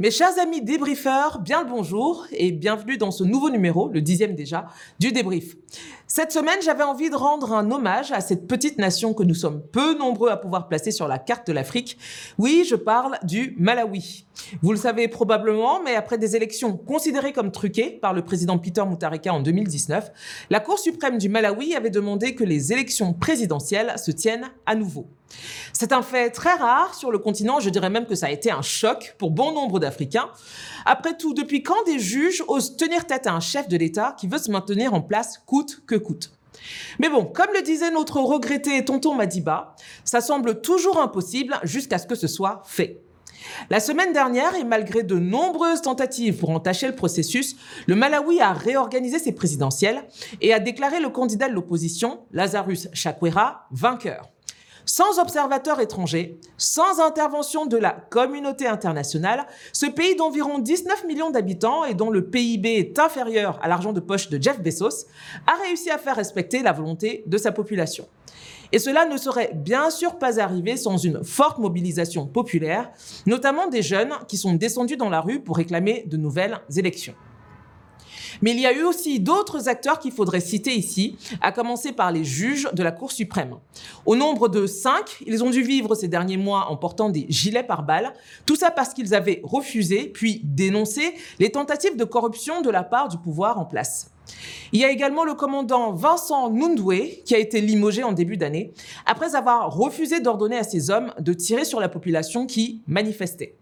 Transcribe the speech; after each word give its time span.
Mes 0.00 0.12
chers 0.12 0.38
amis 0.38 0.62
débriefeurs, 0.62 1.40
bien 1.40 1.64
le 1.64 1.68
bonjour 1.68 2.24
et 2.30 2.52
bienvenue 2.52 2.98
dans 2.98 3.10
ce 3.10 3.24
nouveau 3.24 3.50
numéro, 3.50 3.88
le 3.88 4.00
dixième 4.00 4.36
déjà, 4.36 4.68
du 5.00 5.10
débrief. 5.10 5.56
Cette 6.10 6.32
semaine, 6.32 6.56
j'avais 6.62 6.84
envie 6.84 7.10
de 7.10 7.16
rendre 7.16 7.52
un 7.52 7.70
hommage 7.70 8.12
à 8.12 8.22
cette 8.22 8.48
petite 8.48 8.78
nation 8.78 9.12
que 9.12 9.22
nous 9.22 9.34
sommes 9.34 9.60
peu 9.60 9.94
nombreux 9.98 10.30
à 10.30 10.38
pouvoir 10.38 10.66
placer 10.66 10.90
sur 10.90 11.06
la 11.06 11.18
carte 11.18 11.46
de 11.46 11.52
l'Afrique. 11.52 11.98
Oui, 12.38 12.66
je 12.66 12.76
parle 12.76 13.18
du 13.24 13.54
Malawi. 13.58 14.24
Vous 14.62 14.72
le 14.72 14.78
savez 14.78 15.08
probablement, 15.08 15.82
mais 15.82 15.96
après 15.96 16.16
des 16.16 16.34
élections 16.34 16.78
considérées 16.78 17.34
comme 17.34 17.52
truquées 17.52 17.90
par 17.90 18.14
le 18.14 18.24
président 18.24 18.56
Peter 18.56 18.82
Mutharika 18.88 19.34
en 19.34 19.40
2019, 19.40 20.10
la 20.48 20.60
Cour 20.60 20.78
suprême 20.78 21.18
du 21.18 21.28
Malawi 21.28 21.74
avait 21.74 21.90
demandé 21.90 22.34
que 22.34 22.44
les 22.44 22.72
élections 22.72 23.12
présidentielles 23.12 23.92
se 23.98 24.10
tiennent 24.10 24.48
à 24.64 24.74
nouveau. 24.74 25.08
C'est 25.72 25.92
un 25.92 26.02
fait 26.02 26.30
très 26.30 26.54
rare 26.54 26.94
sur 26.94 27.10
le 27.10 27.18
continent, 27.18 27.60
je 27.60 27.68
dirais 27.70 27.90
même 27.90 28.06
que 28.06 28.14
ça 28.14 28.26
a 28.26 28.30
été 28.30 28.50
un 28.50 28.62
choc 28.62 29.14
pour 29.18 29.30
bon 29.30 29.52
nombre 29.52 29.78
d'Africains. 29.78 30.30
Après 30.86 31.16
tout, 31.16 31.34
depuis 31.34 31.62
quand 31.62 31.84
des 31.84 31.98
juges 31.98 32.42
osent 32.48 32.76
tenir 32.76 33.06
tête 33.06 33.26
à 33.26 33.34
un 33.34 33.40
chef 33.40 33.68
de 33.68 33.76
l'État 33.76 34.16
qui 34.18 34.26
veut 34.26 34.38
se 34.38 34.50
maintenir 34.50 34.94
en 34.94 35.02
place 35.02 35.38
coûte 35.44 35.82
que 35.86 35.96
mais 36.98 37.08
bon, 37.08 37.24
comme 37.24 37.50
le 37.54 37.62
disait 37.62 37.90
notre 37.90 38.20
regretté 38.20 38.84
tonton 38.84 39.14
Madiba, 39.14 39.74
ça 40.04 40.20
semble 40.20 40.60
toujours 40.60 41.00
impossible 41.00 41.58
jusqu'à 41.62 41.98
ce 41.98 42.06
que 42.06 42.14
ce 42.14 42.26
soit 42.26 42.62
fait. 42.64 43.00
La 43.70 43.80
semaine 43.80 44.12
dernière, 44.12 44.54
et 44.56 44.64
malgré 44.64 45.02
de 45.02 45.14
nombreuses 45.14 45.80
tentatives 45.80 46.38
pour 46.38 46.50
entacher 46.50 46.86
le 46.86 46.94
processus, 46.94 47.56
le 47.86 47.94
Malawi 47.94 48.40
a 48.40 48.52
réorganisé 48.52 49.18
ses 49.18 49.32
présidentielles 49.32 50.02
et 50.40 50.52
a 50.52 50.58
déclaré 50.58 51.00
le 51.00 51.08
candidat 51.08 51.48
de 51.48 51.54
l'opposition, 51.54 52.20
Lazarus 52.32 52.88
Chakwera, 52.92 53.66
vainqueur 53.70 54.28
sans 54.88 55.18
observateurs 55.18 55.80
étrangers, 55.80 56.40
sans 56.56 56.98
intervention 57.00 57.66
de 57.66 57.76
la 57.76 57.90
communauté 57.90 58.66
internationale, 58.66 59.46
ce 59.74 59.84
pays 59.84 60.16
d'environ 60.16 60.58
19 60.58 61.04
millions 61.04 61.30
d'habitants 61.30 61.84
et 61.84 61.92
dont 61.92 62.08
le 62.08 62.24
PIB 62.24 62.78
est 62.78 62.98
inférieur 62.98 63.58
à 63.62 63.68
l'argent 63.68 63.92
de 63.92 64.00
poche 64.00 64.30
de 64.30 64.42
Jeff 64.42 64.60
Bezos 64.60 65.06
a 65.46 65.62
réussi 65.62 65.90
à 65.90 65.98
faire 65.98 66.16
respecter 66.16 66.62
la 66.62 66.72
volonté 66.72 67.22
de 67.26 67.36
sa 67.36 67.52
population. 67.52 68.08
Et 68.72 68.78
cela 68.78 69.04
ne 69.04 69.18
serait 69.18 69.52
bien 69.54 69.90
sûr 69.90 70.18
pas 70.18 70.40
arrivé 70.40 70.78
sans 70.78 70.96
une 70.96 71.22
forte 71.22 71.58
mobilisation 71.58 72.26
populaire, 72.26 72.90
notamment 73.26 73.68
des 73.68 73.82
jeunes 73.82 74.14
qui 74.26 74.38
sont 74.38 74.54
descendus 74.54 74.96
dans 74.96 75.10
la 75.10 75.20
rue 75.20 75.40
pour 75.40 75.58
réclamer 75.58 76.04
de 76.06 76.16
nouvelles 76.16 76.58
élections. 76.74 77.14
Mais 78.42 78.52
il 78.52 78.60
y 78.60 78.66
a 78.66 78.72
eu 78.72 78.82
aussi 78.82 79.20
d'autres 79.20 79.68
acteurs 79.68 79.98
qu'il 79.98 80.12
faudrait 80.12 80.40
citer 80.40 80.74
ici, 80.74 81.16
à 81.40 81.52
commencer 81.52 81.92
par 81.92 82.12
les 82.12 82.24
juges 82.24 82.68
de 82.72 82.82
la 82.82 82.92
Cour 82.92 83.12
suprême. 83.12 83.56
Au 84.06 84.16
nombre 84.16 84.48
de 84.48 84.66
cinq, 84.66 85.22
ils 85.26 85.44
ont 85.44 85.50
dû 85.50 85.62
vivre 85.62 85.94
ces 85.94 86.08
derniers 86.08 86.36
mois 86.36 86.70
en 86.70 86.76
portant 86.76 87.10
des 87.10 87.26
gilets 87.28 87.62
pare-balles, 87.62 88.12
tout 88.46 88.56
ça 88.56 88.70
parce 88.70 88.94
qu'ils 88.94 89.14
avaient 89.14 89.40
refusé, 89.44 90.04
puis 90.04 90.40
dénoncé, 90.44 91.14
les 91.38 91.50
tentatives 91.50 91.96
de 91.96 92.04
corruption 92.04 92.60
de 92.62 92.70
la 92.70 92.82
part 92.82 93.08
du 93.08 93.18
pouvoir 93.18 93.58
en 93.58 93.64
place. 93.64 94.10
Il 94.72 94.80
y 94.80 94.84
a 94.84 94.90
également 94.90 95.24
le 95.24 95.34
commandant 95.34 95.92
Vincent 95.92 96.50
Nundwe 96.50 97.22
qui 97.24 97.34
a 97.34 97.38
été 97.38 97.60
limogé 97.60 98.02
en 98.02 98.12
début 98.12 98.36
d'année 98.36 98.72
après 99.06 99.34
avoir 99.34 99.74
refusé 99.74 100.20
d'ordonner 100.20 100.58
à 100.58 100.64
ses 100.64 100.90
hommes 100.90 101.12
de 101.18 101.32
tirer 101.32 101.64
sur 101.64 101.80
la 101.80 101.88
population 101.88 102.46
qui 102.46 102.82
manifestait. 102.86 103.54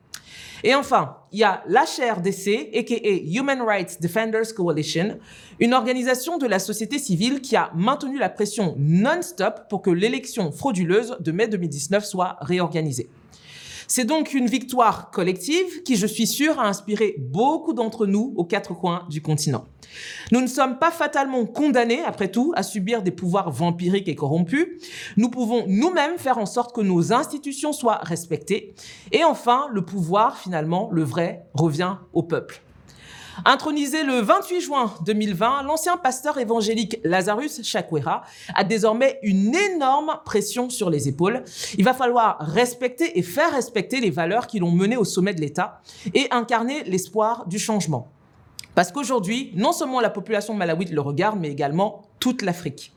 Et 0.66 0.74
enfin, 0.74 1.18
il 1.30 1.38
y 1.38 1.44
a 1.44 1.62
l'HRDC, 1.68 2.76
aka 2.76 3.10
Human 3.24 3.62
Rights 3.62 4.02
Defenders 4.02 4.52
Coalition, 4.52 5.16
une 5.60 5.74
organisation 5.74 6.38
de 6.38 6.46
la 6.48 6.58
société 6.58 6.98
civile 6.98 7.40
qui 7.40 7.54
a 7.54 7.70
maintenu 7.76 8.18
la 8.18 8.28
pression 8.28 8.74
non-stop 8.76 9.68
pour 9.70 9.80
que 9.80 9.90
l'élection 9.90 10.50
frauduleuse 10.50 11.18
de 11.20 11.30
mai 11.30 11.46
2019 11.46 12.04
soit 12.04 12.36
réorganisée. 12.40 13.08
C'est 13.86 14.06
donc 14.06 14.34
une 14.34 14.48
victoire 14.48 15.12
collective 15.12 15.84
qui, 15.84 15.94
je 15.94 16.08
suis 16.08 16.26
sûr, 16.26 16.58
a 16.58 16.66
inspiré 16.66 17.14
beaucoup 17.16 17.72
d'entre 17.72 18.04
nous 18.04 18.34
aux 18.34 18.44
quatre 18.44 18.74
coins 18.74 19.06
du 19.08 19.22
continent. 19.22 19.66
Nous 20.32 20.40
ne 20.40 20.46
sommes 20.46 20.78
pas 20.78 20.90
fatalement 20.90 21.44
condamnés, 21.46 22.02
après 22.04 22.28
tout, 22.28 22.52
à 22.56 22.62
subir 22.62 23.02
des 23.02 23.10
pouvoirs 23.10 23.50
vampiriques 23.50 24.08
et 24.08 24.14
corrompus. 24.14 24.66
Nous 25.16 25.30
pouvons 25.30 25.64
nous-mêmes 25.66 26.18
faire 26.18 26.38
en 26.38 26.46
sorte 26.46 26.74
que 26.74 26.80
nos 26.80 27.12
institutions 27.12 27.72
soient 27.72 28.00
respectées. 28.02 28.74
Et 29.12 29.24
enfin, 29.24 29.68
le 29.72 29.84
pouvoir, 29.84 30.38
finalement, 30.38 30.88
le 30.92 31.02
vrai, 31.02 31.46
revient 31.54 31.96
au 32.12 32.22
peuple. 32.22 32.62
Intronisé 33.44 34.02
le 34.02 34.20
28 34.20 34.60
juin 34.60 34.94
2020, 35.04 35.64
l'ancien 35.64 35.98
pasteur 35.98 36.38
évangélique 36.38 36.98
Lazarus 37.04 37.62
Chakwera 37.62 38.22
a 38.54 38.64
désormais 38.64 39.18
une 39.22 39.54
énorme 39.54 40.18
pression 40.24 40.70
sur 40.70 40.88
les 40.88 41.08
épaules. 41.08 41.44
Il 41.76 41.84
va 41.84 41.92
falloir 41.92 42.38
respecter 42.40 43.18
et 43.18 43.22
faire 43.22 43.52
respecter 43.52 44.00
les 44.00 44.10
valeurs 44.10 44.46
qui 44.46 44.58
l'ont 44.58 44.70
mené 44.70 44.96
au 44.96 45.04
sommet 45.04 45.34
de 45.34 45.40
l'État 45.40 45.82
et 46.14 46.28
incarner 46.30 46.84
l'espoir 46.84 47.46
du 47.46 47.58
changement. 47.58 48.10
Parce 48.76 48.92
qu'aujourd'hui, 48.92 49.52
non 49.56 49.72
seulement 49.72 50.00
la 50.00 50.10
population 50.10 50.52
malawite 50.52 50.90
le 50.90 51.00
regarde, 51.00 51.40
mais 51.40 51.50
également 51.50 52.02
toute 52.20 52.42
l'Afrique. 52.42 52.92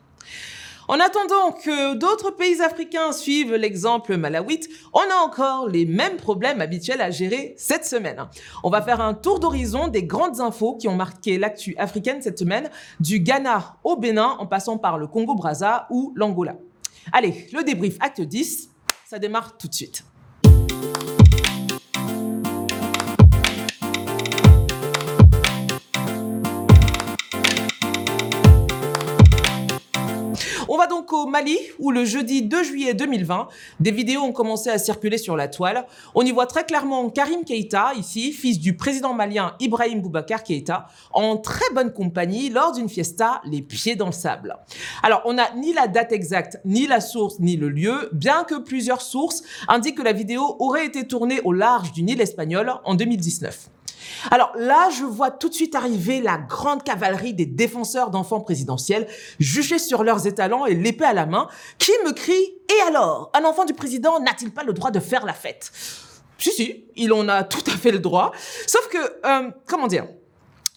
En 0.89 0.99
attendant 0.99 1.53
que 1.53 1.93
d'autres 1.93 2.31
pays 2.31 2.61
africains 2.61 3.13
suivent 3.13 3.55
l'exemple 3.55 4.17
malawite, 4.17 4.67
on 4.91 4.99
a 4.99 5.23
encore 5.23 5.69
les 5.69 5.85
mêmes 5.85 6.17
problèmes 6.17 6.59
habituels 6.59 6.99
à 6.99 7.11
gérer 7.11 7.55
cette 7.57 7.85
semaine. 7.85 8.27
On 8.63 8.69
va 8.69 8.81
faire 8.81 8.99
un 8.99 9.13
tour 9.13 9.39
d'horizon 9.39 9.87
des 9.87 10.03
grandes 10.03 10.41
infos 10.41 10.75
qui 10.75 10.89
ont 10.89 10.95
marqué 10.95 11.37
l'actu 11.37 11.77
africaine 11.77 12.21
cette 12.21 12.39
semaine, 12.39 12.69
du 12.99 13.21
Ghana 13.21 13.77
au 13.85 13.95
Bénin 13.95 14.35
en 14.37 14.47
passant 14.47 14.77
par 14.77 14.97
le 14.97 15.07
Congo-Brazza 15.07 15.87
ou 15.91 16.11
l'Angola. 16.17 16.57
Allez, 17.13 17.47
le 17.53 17.63
débrief 17.63 17.95
acte 18.01 18.19
10, 18.19 18.69
ça 19.07 19.17
démarre 19.17 19.57
tout 19.57 19.69
de 19.69 19.73
suite. 19.73 20.03
Va 30.79 30.87
donc 30.87 31.11
au 31.11 31.25
Mali, 31.25 31.57
où 31.77 31.91
le 31.91 32.05
jeudi 32.05 32.41
2 32.41 32.63
juillet 32.63 32.93
2020, 32.93 33.49
des 33.81 33.91
vidéos 33.91 34.21
ont 34.21 34.31
commencé 34.31 34.69
à 34.69 34.77
circuler 34.77 35.17
sur 35.17 35.35
la 35.35 35.49
toile. 35.49 35.85
On 36.15 36.21
y 36.21 36.31
voit 36.31 36.45
très 36.45 36.63
clairement 36.63 37.09
Karim 37.09 37.43
Keïta, 37.43 37.91
ici, 37.97 38.31
fils 38.31 38.59
du 38.59 38.77
président 38.77 39.13
malien 39.13 39.55
Ibrahim 39.59 40.01
Boubacar 40.01 40.41
Keïta, 40.41 40.87
en 41.11 41.35
très 41.35 41.65
bonne 41.75 41.91
compagnie 41.91 42.49
lors 42.49 42.71
d'une 42.71 42.87
fiesta, 42.87 43.41
les 43.43 43.61
pieds 43.61 43.97
dans 43.97 44.05
le 44.05 44.13
sable. 44.13 44.55
Alors, 45.03 45.21
on 45.25 45.33
n'a 45.33 45.53
ni 45.53 45.73
la 45.73 45.89
date 45.89 46.13
exacte, 46.13 46.61
ni 46.63 46.87
la 46.87 47.01
source, 47.01 47.41
ni 47.41 47.57
le 47.57 47.67
lieu, 47.67 48.09
bien 48.13 48.45
que 48.45 48.55
plusieurs 48.55 49.01
sources 49.01 49.43
indiquent 49.67 49.97
que 49.97 50.03
la 50.03 50.13
vidéo 50.13 50.55
aurait 50.59 50.85
été 50.85 51.05
tournée 51.05 51.41
au 51.41 51.51
large 51.51 51.91
du 51.91 52.03
Nil 52.03 52.21
espagnol 52.21 52.73
en 52.85 52.95
2019. 52.95 53.69
Alors 54.31 54.51
là, 54.55 54.89
je 54.89 55.03
vois 55.03 55.31
tout 55.31 55.49
de 55.49 55.53
suite 55.53 55.75
arriver 55.75 56.21
la 56.21 56.37
grande 56.37 56.83
cavalerie 56.83 57.33
des 57.33 57.45
défenseurs 57.45 58.09
d'enfants 58.09 58.41
présidentiels, 58.41 59.07
juchés 59.39 59.79
sur 59.79 60.03
leurs 60.03 60.27
étalons 60.27 60.65
et 60.65 60.75
l'épée 60.75 61.05
à 61.05 61.13
la 61.13 61.25
main, 61.25 61.47
qui 61.77 61.91
me 62.05 62.11
crient 62.11 62.53
«Et 62.69 62.87
alors 62.87 63.31
Un 63.33 63.43
enfant 63.45 63.65
du 63.65 63.73
président 63.73 64.19
n'a-t-il 64.19 64.51
pas 64.51 64.63
le 64.63 64.73
droit 64.73 64.91
de 64.91 64.99
faire 64.99 65.25
la 65.25 65.33
fête?» 65.33 65.71
Si, 66.37 66.51
si, 66.51 66.85
il 66.95 67.11
en 67.11 67.27
a 67.27 67.43
tout 67.43 67.63
à 67.67 67.75
fait 67.75 67.91
le 67.91 67.99
droit. 67.99 68.31
Sauf 68.65 68.87
que, 68.87 68.97
euh, 68.97 69.51
comment 69.65 69.87
dire? 69.87 70.07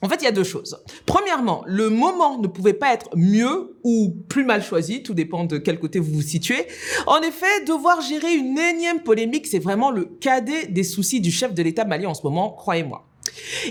En 0.04 0.08
fait, 0.08 0.16
il 0.16 0.24
y 0.24 0.26
a 0.26 0.32
deux 0.32 0.42
choses. 0.42 0.82
Premièrement, 1.06 1.62
le 1.66 1.88
moment 1.88 2.38
ne 2.38 2.48
pouvait 2.48 2.72
pas 2.72 2.92
être 2.92 3.08
mieux 3.14 3.76
ou 3.84 4.16
plus 4.28 4.44
mal 4.44 4.60
choisi, 4.64 5.04
tout 5.04 5.14
dépend 5.14 5.44
de 5.44 5.58
quel 5.58 5.78
côté 5.78 6.00
vous 6.00 6.12
vous 6.12 6.22
situez. 6.22 6.66
En 7.06 7.20
effet, 7.20 7.64
devoir 7.64 8.00
gérer 8.00 8.34
une 8.34 8.58
énième 8.58 9.04
polémique, 9.04 9.46
c'est 9.46 9.60
vraiment 9.60 9.92
le 9.92 10.04
cadet 10.04 10.66
des 10.66 10.82
soucis 10.82 11.20
du 11.20 11.30
chef 11.30 11.54
de 11.54 11.62
l'État 11.62 11.84
malien 11.84 12.08
en 12.08 12.14
ce 12.14 12.22
moment, 12.24 12.50
croyez-moi. 12.50 13.06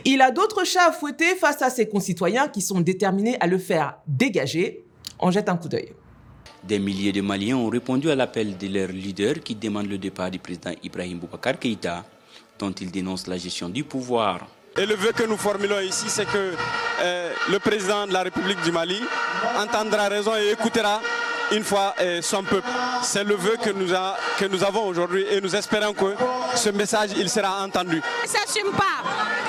Il 0.05 0.21
a 0.21 0.31
d'autres 0.31 0.65
chats 0.65 0.87
à 0.87 0.91
fouetter 0.91 1.35
face 1.35 1.61
à 1.61 1.69
ses 1.69 1.87
concitoyens 1.87 2.47
qui 2.47 2.61
sont 2.61 2.81
déterminés 2.81 3.37
à 3.39 3.47
le 3.47 3.57
faire 3.57 3.97
dégager. 4.07 4.83
On 5.19 5.31
jette 5.31 5.49
un 5.49 5.57
coup 5.57 5.67
d'œil. 5.67 5.93
Des 6.63 6.79
milliers 6.79 7.11
de 7.11 7.21
Maliens 7.21 7.57
ont 7.57 7.69
répondu 7.69 8.09
à 8.11 8.15
l'appel 8.15 8.57
de 8.57 8.67
leur 8.67 8.89
leader 8.89 9.35
qui 9.43 9.55
demande 9.55 9.87
le 9.87 9.97
départ 9.97 10.29
du 10.29 10.37
président 10.39 10.71
Ibrahim 10.83 11.17
Boubacar 11.17 11.57
Keïta, 11.57 12.03
dont 12.59 12.71
il 12.71 12.91
dénonce 12.91 13.27
la 13.27 13.37
gestion 13.37 13.67
du 13.67 13.83
pouvoir. 13.83 14.47
Et 14.77 14.85
le 14.85 14.95
vœu 14.95 15.11
que 15.11 15.23
nous 15.23 15.37
formulons 15.37 15.79
ici, 15.79 16.05
c'est 16.07 16.25
que 16.25 16.53
euh, 17.01 17.33
le 17.49 17.59
président 17.59 18.07
de 18.07 18.13
la 18.13 18.23
République 18.23 18.61
du 18.61 18.71
Mali 18.71 19.01
entendra 19.57 20.07
raison 20.07 20.31
et 20.35 20.51
écoutera 20.51 21.01
une 21.51 21.63
fois 21.63 21.93
euh, 21.99 22.21
son 22.21 22.43
peuple. 22.43 22.67
C'est 23.03 23.23
le 23.23 23.35
vœu 23.35 23.57
que 23.61 23.71
nous, 23.71 23.87
que 24.37 24.45
nous 24.45 24.63
avons 24.63 24.85
aujourd'hui 24.85 25.25
et 25.29 25.41
nous 25.41 25.55
espérons 25.55 25.93
que 25.93 26.15
ce 26.55 26.69
message 26.69 27.09
il 27.17 27.29
sera 27.29 27.63
entendu. 27.63 27.97
Ne 28.23 28.27
s'assume 28.27 28.71
pas. 28.71 29.40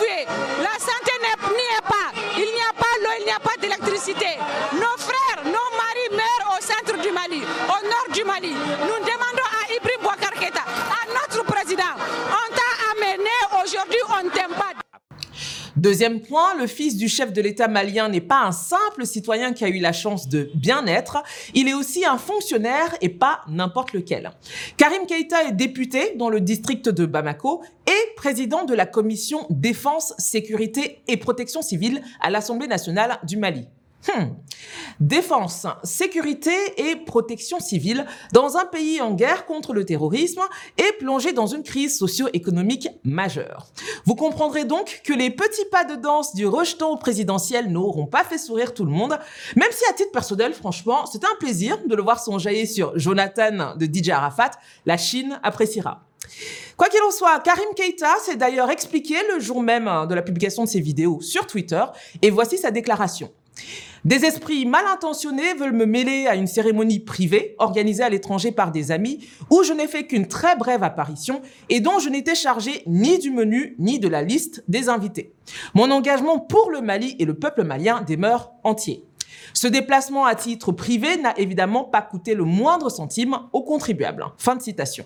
La 0.00 0.78
santé 0.78 1.12
n'y 1.20 1.26
est 1.28 1.86
pas. 1.86 2.10
Il 2.36 2.52
n'y 2.54 2.62
a 2.62 2.72
pas 2.72 2.94
l'eau, 3.02 3.10
il 3.18 3.24
n'y 3.26 3.32
a 3.32 3.38
pas 3.38 3.56
d'électricité. 3.60 4.38
Nos 4.72 4.96
frères, 4.96 5.44
nos 5.44 5.70
maris 5.76 6.10
meurent 6.12 6.56
au 6.56 6.62
centre 6.62 7.00
du 7.02 7.12
Mali, 7.12 7.42
au 7.68 7.86
nord 7.86 8.08
du 8.12 8.24
Mali. 8.24 8.54
Deuxième 15.80 16.20
point, 16.20 16.54
le 16.58 16.66
fils 16.66 16.98
du 16.98 17.08
chef 17.08 17.32
de 17.32 17.40
l'État 17.40 17.66
malien 17.66 18.10
n'est 18.10 18.20
pas 18.20 18.42
un 18.42 18.52
simple 18.52 19.06
citoyen 19.06 19.54
qui 19.54 19.64
a 19.64 19.68
eu 19.68 19.78
la 19.78 19.94
chance 19.94 20.28
de 20.28 20.50
bien 20.54 20.86
être, 20.86 21.22
il 21.54 21.68
est 21.68 21.72
aussi 21.72 22.04
un 22.04 22.18
fonctionnaire 22.18 22.94
et 23.00 23.08
pas 23.08 23.40
n'importe 23.48 23.94
lequel. 23.94 24.30
Karim 24.76 25.06
Keïta 25.06 25.44
est 25.44 25.52
député 25.52 26.16
dans 26.16 26.28
le 26.28 26.42
district 26.42 26.90
de 26.90 27.06
Bamako 27.06 27.62
et 27.86 28.14
président 28.14 28.66
de 28.66 28.74
la 28.74 28.84
commission 28.84 29.46
défense, 29.48 30.12
sécurité 30.18 31.00
et 31.08 31.16
protection 31.16 31.62
civile 31.62 32.02
à 32.20 32.28
l'Assemblée 32.28 32.68
nationale 32.68 33.18
du 33.24 33.38
Mali. 33.38 33.66
Hmm. 34.08 34.34
Défense, 34.98 35.66
sécurité 35.82 36.54
et 36.78 36.96
protection 36.96 37.60
civile 37.60 38.06
dans 38.32 38.56
un 38.56 38.64
pays 38.64 39.00
en 39.02 39.12
guerre 39.12 39.44
contre 39.44 39.74
le 39.74 39.84
terrorisme 39.84 40.40
et 40.78 40.92
plongé 40.98 41.32
dans 41.32 41.46
une 41.46 41.62
crise 41.62 41.98
socio-économique 41.98 42.88
majeure. 43.04 43.66
Vous 44.06 44.14
comprendrez 44.14 44.64
donc 44.64 45.02
que 45.04 45.12
les 45.12 45.30
petits 45.30 45.66
pas 45.70 45.84
de 45.84 45.96
danse 45.96 46.34
du 46.34 46.46
rejeton 46.46 46.96
présidentiel 46.96 47.70
n'auront 47.70 48.06
pas 48.06 48.24
fait 48.24 48.38
sourire 48.38 48.72
tout 48.72 48.84
le 48.84 48.90
monde, 48.90 49.18
même 49.54 49.70
si 49.70 49.84
à 49.90 49.92
titre 49.92 50.12
personnel, 50.12 50.54
franchement, 50.54 51.04
c'est 51.04 51.24
un 51.24 51.36
plaisir 51.38 51.78
de 51.86 51.94
le 51.94 52.02
voir 52.02 52.20
s'enjailler 52.20 52.66
sur 52.66 52.98
Jonathan 52.98 53.74
de 53.76 53.86
DJ 53.86 54.10
Arafat, 54.10 54.52
la 54.86 54.96
Chine 54.96 55.38
appréciera. 55.42 56.02
Quoi 56.76 56.88
qu'il 56.88 57.02
en 57.02 57.10
soit, 57.10 57.38
Karim 57.40 57.74
Keita 57.76 58.14
s'est 58.22 58.36
d'ailleurs 58.36 58.70
expliqué 58.70 59.14
le 59.34 59.40
jour 59.40 59.62
même 59.62 59.90
de 60.08 60.14
la 60.14 60.22
publication 60.22 60.64
de 60.64 60.68
ses 60.68 60.80
vidéos 60.80 61.20
sur 61.20 61.46
Twitter, 61.46 61.84
et 62.22 62.30
voici 62.30 62.56
sa 62.56 62.70
déclaration. 62.70 63.30
Des 64.04 64.24
esprits 64.24 64.64
mal 64.64 64.86
intentionnés 64.86 65.52
veulent 65.54 65.74
me 65.74 65.84
mêler 65.84 66.26
à 66.26 66.34
une 66.34 66.46
cérémonie 66.46 67.00
privée 67.00 67.54
organisée 67.58 68.02
à 68.02 68.08
l'étranger 68.08 68.50
par 68.50 68.72
des 68.72 68.92
amis 68.92 69.28
où 69.50 69.62
je 69.62 69.74
n'ai 69.74 69.86
fait 69.86 70.06
qu'une 70.06 70.26
très 70.26 70.56
brève 70.56 70.82
apparition 70.82 71.42
et 71.68 71.80
dont 71.80 71.98
je 71.98 72.08
n'étais 72.08 72.34
chargé 72.34 72.82
ni 72.86 73.18
du 73.18 73.30
menu 73.30 73.74
ni 73.78 73.98
de 73.98 74.08
la 74.08 74.22
liste 74.22 74.64
des 74.68 74.88
invités. 74.88 75.34
Mon 75.74 75.90
engagement 75.90 76.38
pour 76.38 76.70
le 76.70 76.80
Mali 76.80 77.14
et 77.18 77.26
le 77.26 77.34
peuple 77.34 77.62
malien 77.62 78.00
demeure 78.00 78.52
entier. 78.64 79.04
Ce 79.52 79.66
déplacement 79.66 80.24
à 80.24 80.34
titre 80.34 80.72
privé 80.72 81.16
n'a 81.18 81.38
évidemment 81.38 81.84
pas 81.84 82.02
coûté 82.02 82.34
le 82.34 82.44
moindre 82.44 82.88
centime 82.88 83.36
aux 83.52 83.62
contribuables. 83.62 84.24
Fin 84.38 84.56
de 84.56 84.62
citation. 84.62 85.04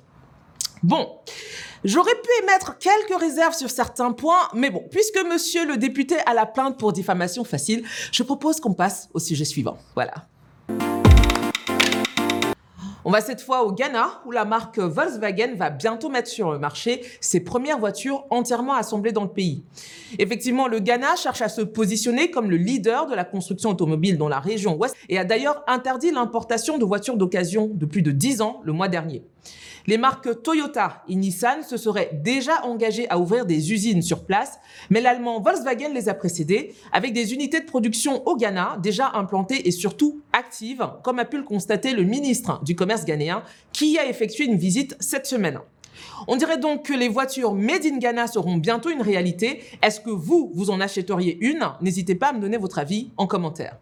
Bon, 0.85 1.09
j'aurais 1.83 2.13
pu 2.13 2.43
émettre 2.43 2.77
quelques 2.77 3.19
réserves 3.19 3.55
sur 3.55 3.71
certains 3.71 4.13
points, 4.13 4.51
mais 4.53 4.69
bon, 4.69 4.85
puisque 4.91 5.19
monsieur 5.25 5.65
le 5.65 5.79
député 5.79 6.17
a 6.27 6.35
la 6.35 6.45
plainte 6.45 6.79
pour 6.79 6.93
diffamation 6.93 7.43
facile, 7.43 7.85
je 8.13 8.23
propose 8.23 8.61
qu'on 8.61 8.75
passe 8.75 9.09
au 9.15 9.19
sujet 9.19 9.47
suivant. 9.47 9.79
Voilà. 9.95 10.13
On 13.07 13.11
va 13.11 13.23
cette 13.23 13.41
fois 13.41 13.65
au 13.65 13.73
Ghana, 13.73 14.21
où 14.27 14.31
la 14.31 14.45
marque 14.45 14.79
Volkswagen 14.79 15.55
va 15.57 15.71
bientôt 15.71 16.11
mettre 16.11 16.29
sur 16.29 16.53
le 16.53 16.59
marché 16.59 17.01
ses 17.23 17.41
premières 17.41 17.79
voitures 17.79 18.27
entièrement 18.29 18.75
assemblées 18.75 19.13
dans 19.13 19.25
le 19.25 19.31
pays. 19.31 19.65
Effectivement, 20.19 20.69
le 20.69 20.81
Ghana 20.81 21.17
cherche 21.17 21.41
à 21.41 21.49
se 21.49 21.63
positionner 21.63 22.31
comme 22.31 22.51
le 22.51 22.59
leader 22.59 23.07
de 23.07 23.15
la 23.15 23.25
construction 23.25 23.71
automobile 23.71 24.19
dans 24.19 24.29
la 24.29 24.39
région 24.39 24.77
ouest 24.77 24.95
et 25.09 25.19
a 25.19 25.25
d'ailleurs 25.25 25.65
interdit 25.67 26.11
l'importation 26.11 26.77
de 26.77 26.85
voitures 26.85 27.17
d'occasion 27.17 27.71
de 27.73 27.87
plus 27.87 28.03
de 28.03 28.11
10 28.11 28.43
ans 28.43 28.61
le 28.65 28.75
mois 28.75 28.89
dernier. 28.89 29.23
Les 29.87 29.99
marques 29.99 30.43
Toyota 30.43 31.03
et 31.09 31.15
Nissan 31.15 31.63
se 31.63 31.77
seraient 31.77 32.11
déjà 32.15 32.65
engagées 32.65 33.09
à 33.11 33.19
ouvrir 33.19 33.45
des 33.45 33.73
usines 33.73 34.01
sur 34.01 34.25
place, 34.25 34.59
mais 34.89 35.03
l'allemand 35.03 35.41
Volkswagen 35.41 35.93
les 35.93 36.09
a 36.09 36.15
précédés 36.15 36.75
avec 36.91 37.13
des 37.13 37.35
unités 37.35 37.61
de 37.61 37.67
production 37.67 38.27
au 38.27 38.37
Ghana 38.37 38.79
déjà 38.83 39.11
implantées 39.13 39.69
et 39.69 39.71
surtout 39.71 40.23
actives, 40.33 40.89
comme 41.03 41.19
a 41.19 41.27
pu 41.27 41.37
le 41.37 41.43
constater 41.43 41.93
le 41.93 42.05
ministre 42.05 42.63
du 42.65 42.75
Commerce 42.75 43.05
ghanéen 43.05 43.43
qui 43.73 43.99
a 43.99 44.09
effectué 44.09 44.45
une 44.45 44.57
visite 44.57 44.97
cette 45.01 45.27
semaine. 45.27 45.61
On 46.29 46.37
dirait 46.37 46.59
donc 46.59 46.87
que 46.87 46.95
les 46.95 47.09
voitures 47.09 47.55
Made 47.55 47.85
in 47.85 47.99
Ghana 47.99 48.27
seront 48.27 48.57
bientôt 48.57 48.91
une 48.91 49.03
réalité. 49.03 49.63
Est-ce 49.83 50.01
que 50.01 50.11
vous, 50.11 50.51
vous 50.55 50.71
en 50.71 50.81
achèteriez 50.81 51.37
une? 51.41 51.69
N'hésitez 51.83 52.15
pas 52.15 52.29
à 52.29 52.33
me 52.33 52.41
donner 52.41 52.57
votre 52.57 52.79
avis 52.79 53.11
en 53.17 53.27
commentaire. 53.27 53.77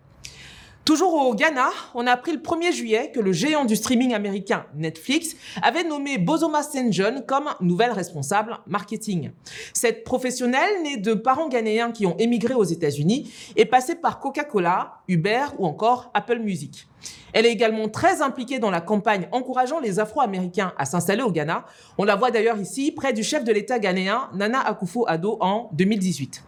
Toujours 0.84 1.14
au 1.14 1.32
Ghana, 1.32 1.70
on 1.94 2.08
a 2.08 2.10
appris 2.10 2.32
le 2.32 2.40
1er 2.40 2.72
juillet 2.72 3.12
que 3.14 3.20
le 3.20 3.30
géant 3.30 3.64
du 3.64 3.76
streaming 3.76 4.14
américain 4.14 4.66
Netflix 4.74 5.36
avait 5.62 5.84
nommé 5.84 6.18
Bozoma 6.18 6.64
St. 6.64 6.92
John 6.92 7.24
comme 7.24 7.50
nouvelle 7.60 7.92
responsable 7.92 8.58
marketing. 8.66 9.30
Cette 9.74 10.02
professionnelle, 10.02 10.82
née 10.82 10.96
de 10.96 11.14
parents 11.14 11.48
ghanéens 11.48 11.92
qui 11.92 12.04
ont 12.04 12.16
émigré 12.18 12.54
aux 12.54 12.64
États-Unis, 12.64 13.32
est 13.54 13.64
passée 13.64 13.94
par 13.94 14.18
Coca-Cola, 14.18 14.94
Uber 15.06 15.44
ou 15.60 15.66
encore 15.66 16.10
Apple 16.14 16.40
Music. 16.40 16.88
Elle 17.32 17.46
est 17.46 17.52
également 17.52 17.88
très 17.88 18.20
impliquée 18.20 18.58
dans 18.58 18.72
la 18.72 18.80
campagne 18.80 19.28
encourageant 19.30 19.78
les 19.78 20.00
Afro-Américains 20.00 20.74
à 20.78 20.84
s'installer 20.84 21.22
au 21.22 21.30
Ghana. 21.30 21.64
On 21.96 22.02
la 22.02 22.16
voit 22.16 22.32
d'ailleurs 22.32 22.58
ici 22.58 22.90
près 22.90 23.12
du 23.12 23.22
chef 23.22 23.44
de 23.44 23.52
l'État 23.52 23.78
ghanéen 23.78 24.30
Nana 24.34 24.58
Akufo-Addo 24.58 25.36
en 25.40 25.70
2018. 25.74 26.42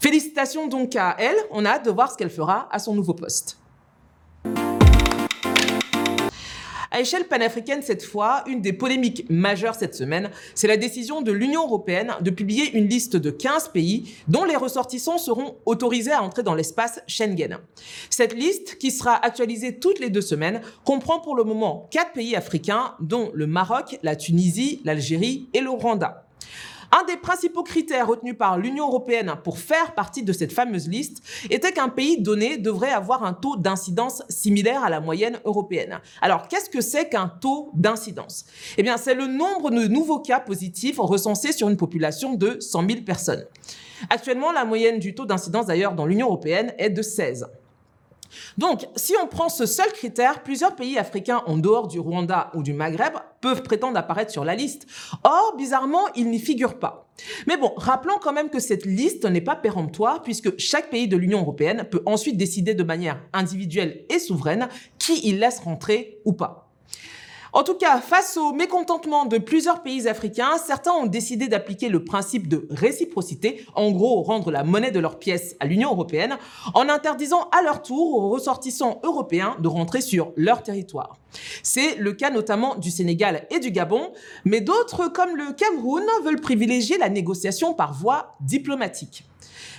Félicitations 0.00 0.66
donc 0.66 0.96
à 0.96 1.14
elle, 1.18 1.36
on 1.50 1.66
a 1.66 1.72
hâte 1.72 1.84
de 1.84 1.90
voir 1.90 2.10
ce 2.10 2.16
qu'elle 2.16 2.30
fera 2.30 2.68
à 2.72 2.78
son 2.78 2.94
nouveau 2.94 3.12
poste. 3.12 3.58
À 6.96 7.00
échelle 7.00 7.24
panafricaine 7.24 7.82
cette 7.82 8.02
fois, 8.02 8.42
une 8.46 8.62
des 8.62 8.72
polémiques 8.72 9.26
majeures 9.28 9.74
cette 9.74 9.94
semaine, 9.94 10.30
c'est 10.54 10.66
la 10.66 10.78
décision 10.78 11.20
de 11.20 11.30
l'Union 11.30 11.66
européenne 11.66 12.14
de 12.22 12.30
publier 12.30 12.74
une 12.74 12.88
liste 12.88 13.16
de 13.16 13.30
15 13.30 13.68
pays 13.68 14.14
dont 14.28 14.44
les 14.44 14.56
ressortissants 14.56 15.18
seront 15.18 15.58
autorisés 15.66 16.12
à 16.12 16.22
entrer 16.22 16.42
dans 16.42 16.54
l'espace 16.54 17.02
Schengen. 17.06 17.58
Cette 18.08 18.32
liste, 18.32 18.78
qui 18.78 18.90
sera 18.90 19.14
actualisée 19.14 19.78
toutes 19.78 20.00
les 20.00 20.08
deux 20.08 20.22
semaines, 20.22 20.62
comprend 20.86 21.20
pour 21.20 21.36
le 21.36 21.44
moment 21.44 21.86
4 21.90 22.14
pays 22.14 22.34
africains, 22.34 22.94
dont 22.98 23.30
le 23.34 23.46
Maroc, 23.46 23.98
la 24.02 24.16
Tunisie, 24.16 24.80
l'Algérie 24.86 25.50
et 25.52 25.60
le 25.60 25.68
Rwanda. 25.68 26.25
Un 26.92 27.04
des 27.04 27.16
principaux 27.16 27.62
critères 27.62 28.06
retenus 28.06 28.36
par 28.38 28.58
l'Union 28.58 28.86
européenne 28.86 29.34
pour 29.42 29.58
faire 29.58 29.94
partie 29.94 30.22
de 30.22 30.32
cette 30.32 30.52
fameuse 30.52 30.88
liste 30.88 31.22
était 31.50 31.72
qu'un 31.72 31.88
pays 31.88 32.20
donné 32.20 32.58
devrait 32.58 32.92
avoir 32.92 33.24
un 33.24 33.32
taux 33.32 33.56
d'incidence 33.56 34.22
similaire 34.28 34.84
à 34.84 34.90
la 34.90 35.00
moyenne 35.00 35.40
européenne. 35.44 36.00
Alors, 36.20 36.48
qu'est-ce 36.48 36.70
que 36.70 36.80
c'est 36.80 37.08
qu'un 37.08 37.28
taux 37.28 37.70
d'incidence? 37.74 38.44
Eh 38.78 38.82
bien, 38.82 38.96
c'est 38.96 39.14
le 39.14 39.26
nombre 39.26 39.70
de 39.70 39.86
nouveaux 39.86 40.20
cas 40.20 40.40
positifs 40.40 40.98
recensés 40.98 41.52
sur 41.52 41.68
une 41.68 41.76
population 41.76 42.34
de 42.34 42.58
100 42.60 42.88
000 42.88 43.02
personnes. 43.02 43.44
Actuellement, 44.10 44.52
la 44.52 44.64
moyenne 44.64 44.98
du 44.98 45.14
taux 45.14 45.26
d'incidence 45.26 45.66
d'ailleurs 45.66 45.94
dans 45.94 46.06
l'Union 46.06 46.26
européenne 46.26 46.74
est 46.78 46.90
de 46.90 47.02
16. 47.02 47.46
Donc, 48.58 48.86
si 48.96 49.14
on 49.22 49.26
prend 49.26 49.48
ce 49.48 49.66
seul 49.66 49.92
critère, 49.92 50.42
plusieurs 50.42 50.76
pays 50.76 50.98
africains 50.98 51.42
en 51.46 51.56
dehors 51.56 51.88
du 51.88 52.00
Rwanda 52.00 52.50
ou 52.54 52.62
du 52.62 52.72
Maghreb 52.72 53.14
peuvent 53.40 53.62
prétendre 53.62 53.96
apparaître 53.96 54.32
sur 54.32 54.44
la 54.44 54.54
liste. 54.54 54.86
Or, 55.24 55.54
bizarrement, 55.56 56.06
ils 56.14 56.28
n'y 56.28 56.38
figurent 56.38 56.78
pas. 56.78 57.08
Mais 57.46 57.56
bon, 57.56 57.72
rappelons 57.76 58.18
quand 58.20 58.32
même 58.32 58.50
que 58.50 58.60
cette 58.60 58.84
liste 58.84 59.24
n'est 59.24 59.40
pas 59.40 59.56
péremptoire 59.56 60.22
puisque 60.22 60.58
chaque 60.58 60.90
pays 60.90 61.08
de 61.08 61.16
l'Union 61.16 61.40
européenne 61.40 61.86
peut 61.90 62.02
ensuite 62.06 62.36
décider 62.36 62.74
de 62.74 62.82
manière 62.82 63.22
individuelle 63.32 64.04
et 64.10 64.18
souveraine 64.18 64.68
qui 64.98 65.20
il 65.24 65.38
laisse 65.38 65.60
rentrer 65.60 66.18
ou 66.24 66.32
pas. 66.32 66.65
En 67.56 67.64
tout 67.64 67.72
cas, 67.76 68.02
face 68.02 68.36
au 68.36 68.52
mécontentement 68.52 69.24
de 69.24 69.38
plusieurs 69.38 69.82
pays 69.82 70.08
africains, 70.08 70.58
certains 70.58 70.92
ont 70.92 71.06
décidé 71.06 71.48
d'appliquer 71.48 71.88
le 71.88 72.04
principe 72.04 72.48
de 72.48 72.68
réciprocité, 72.68 73.64
en 73.74 73.92
gros 73.92 74.20
rendre 74.20 74.50
la 74.50 74.62
monnaie 74.62 74.90
de 74.90 75.00
leurs 75.00 75.18
pièces 75.18 75.56
à 75.58 75.64
l'Union 75.64 75.90
européenne, 75.90 76.36
en 76.74 76.90
interdisant 76.90 77.48
à 77.58 77.62
leur 77.62 77.80
tour 77.80 78.14
aux 78.14 78.28
ressortissants 78.28 79.00
européens 79.04 79.56
de 79.58 79.68
rentrer 79.68 80.02
sur 80.02 80.34
leur 80.36 80.62
territoire. 80.62 81.16
C'est 81.62 81.94
le 81.96 82.12
cas 82.12 82.28
notamment 82.28 82.74
du 82.74 82.90
Sénégal 82.90 83.46
et 83.50 83.58
du 83.58 83.70
Gabon, 83.70 84.12
mais 84.44 84.60
d'autres 84.60 85.08
comme 85.08 85.34
le 85.34 85.54
Cameroun 85.54 86.04
veulent 86.24 86.42
privilégier 86.42 86.98
la 86.98 87.08
négociation 87.08 87.72
par 87.72 87.94
voie 87.94 88.36
diplomatique. 88.42 89.24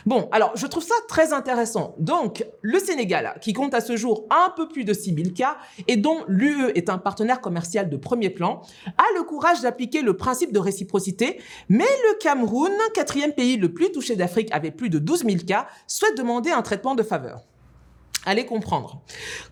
Bon, 0.06 0.30
alors 0.32 0.52
je 0.56 0.66
trouve 0.68 0.84
ça 0.84 0.96
très 1.08 1.34
intéressant. 1.34 1.96
Donc, 2.00 2.46
le 2.62 2.80
Sénégal, 2.80 3.36
qui 3.42 3.54
compte 3.54 3.74
à 3.74 3.82
ce 3.82 3.98
jour 3.98 4.26
un 4.30 4.52
peu 4.56 4.68
plus 4.68 4.84
de 4.84 4.94
6000 4.94 5.34
cas 5.34 5.58
et 5.88 5.98
dont 5.98 6.24
l'UE 6.28 6.72
est 6.76 6.90
un 6.90 6.98
partenaire 6.98 7.42
commercial 7.42 7.90
de 7.90 7.98
premier 7.98 8.30
plan, 8.30 8.62
a 8.98 9.04
le 9.18 9.24
courage 9.24 9.62
d'appliquer 9.62 10.02
le 10.02 10.16
principe 10.16 10.54
de 10.54 10.60
réciprocité, 10.60 11.40
mais 11.70 11.84
le 11.84 12.18
Cameroun, 12.20 12.72
quatrième 12.94 13.34
pays 13.34 13.58
le 13.58 13.74
plus 13.74 13.92
touché 13.92 14.16
d'Afrique 14.16 14.50
avec 14.52 14.78
plus 14.78 14.90
de 14.90 15.00
12 15.00 15.26
000 15.26 15.38
cas, 15.48 15.68
souhaite 15.88 16.18
demander 16.18 16.52
un 16.52 16.62
traitement 16.62 16.96
de 16.96 17.04
faveur. 17.04 17.42
Allez 18.30 18.46
comprendre. 18.46 19.00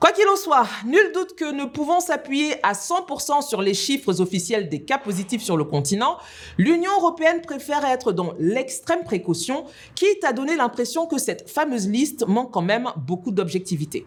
Quoi 0.01 0.12
qu'il 0.12 0.27
en 0.27 0.36
soit, 0.36 0.67
nul 0.86 1.13
doute 1.13 1.34
que 1.38 1.50
ne 1.50 1.63
pouvant 1.63 2.01
s'appuyer 2.01 2.55
à 2.62 2.74
100% 2.74 3.41
sur 3.41 3.62
les 3.62 3.74
chiffres 3.74 4.20
officiels 4.20 4.67
des 4.67 4.84
cas 4.84 4.98
positifs 4.98 5.41
sur 5.41 5.55
le 5.55 5.63
continent, 5.63 6.17
l'Union 6.58 6.91
européenne 6.98 7.39
préfère 7.39 7.86
être 7.86 8.12
dans 8.12 8.34
l'extrême 8.38 9.05
précaution, 9.05 9.63
quitte 9.96 10.25
à 10.25 10.34
donner 10.34 10.58
l'impression 10.58 11.05
que 11.05 11.17
cette 11.17 11.50
fameuse 11.50 11.88
liste 11.88 12.27
manque 12.27 12.51
quand 12.51 12.62
même 12.62 12.89
beaucoup 12.98 13.32
d'objectivité. 13.32 14.05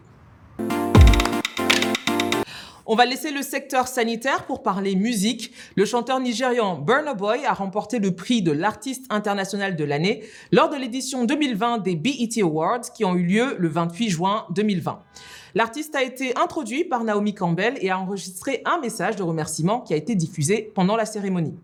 On 2.90 2.95
va 2.95 3.04
laisser 3.04 3.33
le 3.33 3.42
secteur 3.42 3.87
sanitaire 3.87 4.47
pour 4.47 4.62
parler 4.62 4.95
musique. 4.95 5.52
Le 5.76 5.85
chanteur 5.85 6.21
nigérian 6.21 6.78
Burna 6.78 7.12
Boy 7.12 7.45
a 7.45 7.52
remporté 7.52 7.99
le 7.99 8.12
prix 8.12 8.40
de 8.40 8.50
l'artiste 8.50 9.04
international 9.11 9.76
de 9.76 9.85
l'année 9.85 10.25
lors 10.52 10.71
de 10.71 10.76
l'édition 10.76 11.25
2020 11.25 11.83
des 11.83 11.97
BET 11.97 12.40
Awards 12.40 12.90
qui 12.95 13.04
ont 13.04 13.14
eu 13.14 13.25
lieu 13.25 13.57
le 13.59 13.68
28 13.68 14.09
juin 14.09 14.47
2020. 14.54 15.02
L'artiste 15.54 15.95
a 15.97 16.02
été 16.02 16.35
introduit 16.38 16.85
par 16.85 17.04
Naomi 17.04 17.35
Campbell 17.35 17.76
et 17.83 17.90
a 17.90 17.99
enregistré 17.99 18.62
un 18.64 18.80
message 18.80 19.16
de 19.16 19.23
remerciement 19.23 19.83
qui 19.83 19.92
a 19.92 19.97
été 19.99 20.14
diffusé 20.14 20.73
pendant 20.75 20.97
la 20.97 21.04
cérémonie. 21.04 21.59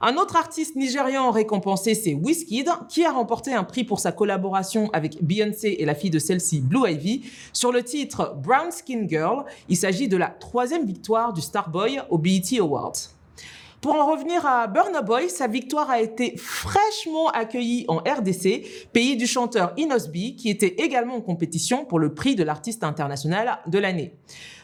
Un 0.00 0.16
autre 0.16 0.36
artiste 0.36 0.76
nigérian 0.76 1.30
récompensé, 1.30 1.94
c'est 1.94 2.14
Wizkid, 2.14 2.68
qui 2.88 3.04
a 3.04 3.12
remporté 3.12 3.52
un 3.52 3.64
prix 3.64 3.84
pour 3.84 4.00
sa 4.00 4.12
collaboration 4.12 4.90
avec 4.92 5.22
Beyoncé 5.22 5.76
et 5.78 5.84
la 5.84 5.94
fille 5.94 6.10
de 6.10 6.18
celle-ci, 6.18 6.60
Blue 6.60 6.90
Ivy, 6.90 7.22
sur 7.52 7.72
le 7.72 7.82
titre 7.82 8.34
Brown 8.36 8.70
Skin 8.70 9.06
Girl. 9.08 9.44
Il 9.68 9.76
s'agit 9.76 10.08
de 10.08 10.16
la 10.16 10.28
troisième 10.28 10.84
victoire 10.84 11.32
du 11.32 11.40
Starboy 11.40 12.00
au 12.10 12.18
BET 12.18 12.58
Awards. 12.58 13.14
Pour 13.80 13.96
en 13.96 14.10
revenir 14.10 14.46
à 14.46 14.66
Burna 14.66 15.02
Boy, 15.02 15.28
sa 15.28 15.46
victoire 15.46 15.90
a 15.90 16.00
été 16.00 16.38
fraîchement 16.38 17.28
accueillie 17.28 17.84
en 17.86 17.98
RDC, 17.98 18.88
pays 18.94 19.14
du 19.14 19.26
chanteur 19.26 19.74
Inosby, 19.76 20.36
qui 20.36 20.48
était 20.48 20.82
également 20.82 21.16
en 21.16 21.20
compétition 21.20 21.84
pour 21.84 21.98
le 21.98 22.14
prix 22.14 22.34
de 22.34 22.44
l'artiste 22.44 22.82
international 22.82 23.58
de 23.66 23.78
l'année. 23.78 24.14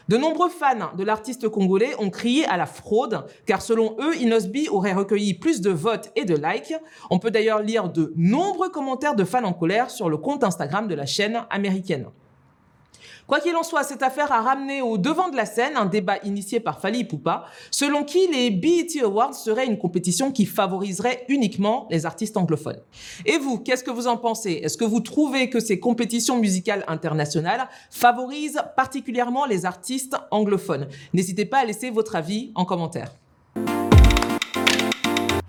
De 0.09 0.17
nombreux 0.17 0.49
fans 0.49 0.93
de 0.97 1.03
l'artiste 1.03 1.47
congolais 1.49 1.95
ont 1.99 2.09
crié 2.09 2.45
à 2.45 2.57
la 2.57 2.65
fraude, 2.65 3.25
car 3.45 3.61
selon 3.61 3.95
eux, 3.99 4.15
Inosby 4.17 4.67
aurait 4.69 4.93
recueilli 4.93 5.33
plus 5.33 5.61
de 5.61 5.69
votes 5.69 6.11
et 6.15 6.25
de 6.25 6.35
likes. 6.35 6.73
On 7.09 7.19
peut 7.19 7.31
d'ailleurs 7.31 7.61
lire 7.61 7.89
de 7.89 8.13
nombreux 8.15 8.69
commentaires 8.69 9.15
de 9.15 9.23
fans 9.23 9.43
en 9.43 9.53
colère 9.53 9.89
sur 9.89 10.09
le 10.09 10.17
compte 10.17 10.43
Instagram 10.43 10.87
de 10.87 10.95
la 10.95 11.05
chaîne 11.05 11.45
américaine. 11.49 12.07
Quoi 13.31 13.39
qu'il 13.39 13.55
en 13.55 13.63
soit, 13.63 13.85
cette 13.85 14.03
affaire 14.03 14.29
a 14.33 14.41
ramené 14.41 14.81
au 14.81 14.97
devant 14.97 15.29
de 15.29 15.37
la 15.37 15.45
scène 15.45 15.77
un 15.77 15.85
débat 15.85 16.17
initié 16.25 16.59
par 16.59 16.81
Fali 16.81 17.05
Poupa, 17.05 17.45
selon 17.71 18.03
qui 18.03 18.27
les 18.27 18.51
BET 18.51 19.01
Awards 19.01 19.33
seraient 19.33 19.67
une 19.67 19.77
compétition 19.77 20.33
qui 20.33 20.45
favoriserait 20.45 21.23
uniquement 21.29 21.87
les 21.89 22.05
artistes 22.05 22.35
anglophones. 22.35 22.81
Et 23.25 23.37
vous, 23.37 23.57
qu'est-ce 23.57 23.85
que 23.85 23.89
vous 23.89 24.07
en 24.07 24.17
pensez? 24.17 24.59
Est-ce 24.61 24.77
que 24.77 24.83
vous 24.83 24.99
trouvez 24.99 25.49
que 25.49 25.61
ces 25.61 25.79
compétitions 25.79 26.39
musicales 26.39 26.83
internationales 26.89 27.69
favorisent 27.89 28.61
particulièrement 28.75 29.45
les 29.45 29.65
artistes 29.65 30.17
anglophones? 30.31 30.89
N'hésitez 31.13 31.45
pas 31.45 31.59
à 31.59 31.63
laisser 31.63 31.89
votre 31.89 32.17
avis 32.17 32.51
en 32.55 32.65
commentaire. 32.65 33.13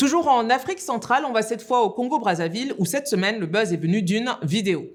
Toujours 0.02 0.26
en 0.26 0.50
Afrique 0.50 0.80
centrale, 0.80 1.24
on 1.24 1.32
va 1.32 1.42
cette 1.42 1.62
fois 1.62 1.82
au 1.82 1.90
Congo-Brazzaville 1.90 2.74
où 2.78 2.84
cette 2.84 3.06
semaine 3.06 3.38
le 3.38 3.46
buzz 3.46 3.72
est 3.72 3.76
venu 3.76 4.02
d'une 4.02 4.34
vidéo. 4.42 4.86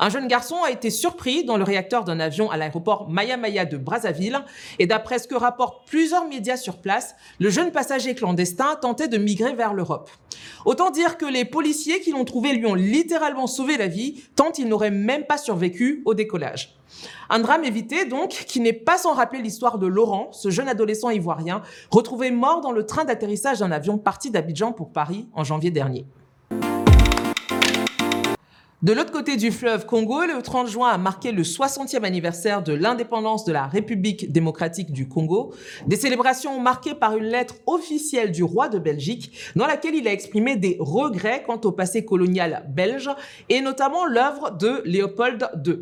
Un 0.00 0.08
jeune 0.08 0.26
garçon 0.26 0.56
a 0.66 0.72
été 0.72 0.90
surpris 0.90 1.44
dans 1.44 1.56
le 1.56 1.62
réacteur 1.62 2.02
d'un 2.02 2.18
avion 2.18 2.50
à 2.50 2.56
l'aéroport 2.56 3.08
Maya 3.08 3.36
Maya 3.36 3.64
de 3.66 3.76
Brazzaville 3.76 4.40
et 4.80 4.88
d'après 4.88 5.20
ce 5.20 5.28
que 5.28 5.36
rapportent 5.36 5.86
plusieurs 5.86 6.26
médias 6.26 6.56
sur 6.56 6.78
place, 6.78 7.14
le 7.38 7.50
jeune 7.50 7.70
passager 7.70 8.16
clandestin 8.16 8.74
tentait 8.74 9.06
de 9.06 9.16
migrer 9.16 9.54
vers 9.54 9.74
l'Europe. 9.74 10.10
Autant 10.64 10.90
dire 10.90 11.18
que 11.18 11.26
les 11.26 11.44
policiers 11.44 12.00
qui 12.00 12.10
l'ont 12.10 12.24
trouvé 12.24 12.52
lui 12.52 12.66
ont 12.66 12.74
littéralement 12.74 13.46
sauvé 13.46 13.76
la 13.76 13.86
vie 13.86 14.24
tant 14.34 14.50
il 14.58 14.66
n'aurait 14.66 14.90
même 14.90 15.24
pas 15.24 15.38
survécu 15.38 16.02
au 16.04 16.14
décollage. 16.14 16.77
Un 17.30 17.40
drame 17.40 17.64
évité 17.64 18.04
donc, 18.04 18.30
qui 18.30 18.60
n'est 18.60 18.72
pas 18.72 18.98
sans 18.98 19.14
rappeler 19.14 19.42
l'histoire 19.42 19.78
de 19.78 19.86
Laurent, 19.86 20.30
ce 20.32 20.50
jeune 20.50 20.68
adolescent 20.68 21.10
ivoirien, 21.10 21.62
retrouvé 21.90 22.30
mort 22.30 22.60
dans 22.60 22.72
le 22.72 22.86
train 22.86 23.04
d'atterrissage 23.04 23.58
d'un 23.60 23.72
avion 23.72 23.98
parti 23.98 24.30
d'Abidjan 24.30 24.72
pour 24.72 24.92
Paris 24.92 25.28
en 25.34 25.44
janvier 25.44 25.70
dernier. 25.70 26.06
De 28.80 28.92
l'autre 28.92 29.10
côté 29.10 29.36
du 29.36 29.50
fleuve 29.50 29.86
Congo, 29.86 30.20
le 30.24 30.40
30 30.40 30.68
juin 30.68 30.90
a 30.90 30.98
marqué 30.98 31.32
le 31.32 31.42
60e 31.42 32.04
anniversaire 32.04 32.62
de 32.62 32.72
l'indépendance 32.72 33.44
de 33.44 33.50
la 33.50 33.66
République 33.66 34.30
démocratique 34.30 34.92
du 34.92 35.08
Congo. 35.08 35.52
Des 35.88 35.96
célébrations 35.96 36.60
marquées 36.60 36.94
par 36.94 37.16
une 37.16 37.24
lettre 37.24 37.56
officielle 37.66 38.30
du 38.30 38.44
roi 38.44 38.68
de 38.68 38.78
Belgique 38.78 39.32
dans 39.56 39.66
laquelle 39.66 39.96
il 39.96 40.06
a 40.06 40.12
exprimé 40.12 40.54
des 40.54 40.76
regrets 40.78 41.42
quant 41.44 41.60
au 41.64 41.72
passé 41.72 42.04
colonial 42.04 42.66
belge 42.68 43.10
et 43.48 43.60
notamment 43.62 44.06
l'œuvre 44.06 44.52
de 44.56 44.80
Léopold 44.84 45.50
II. 45.66 45.80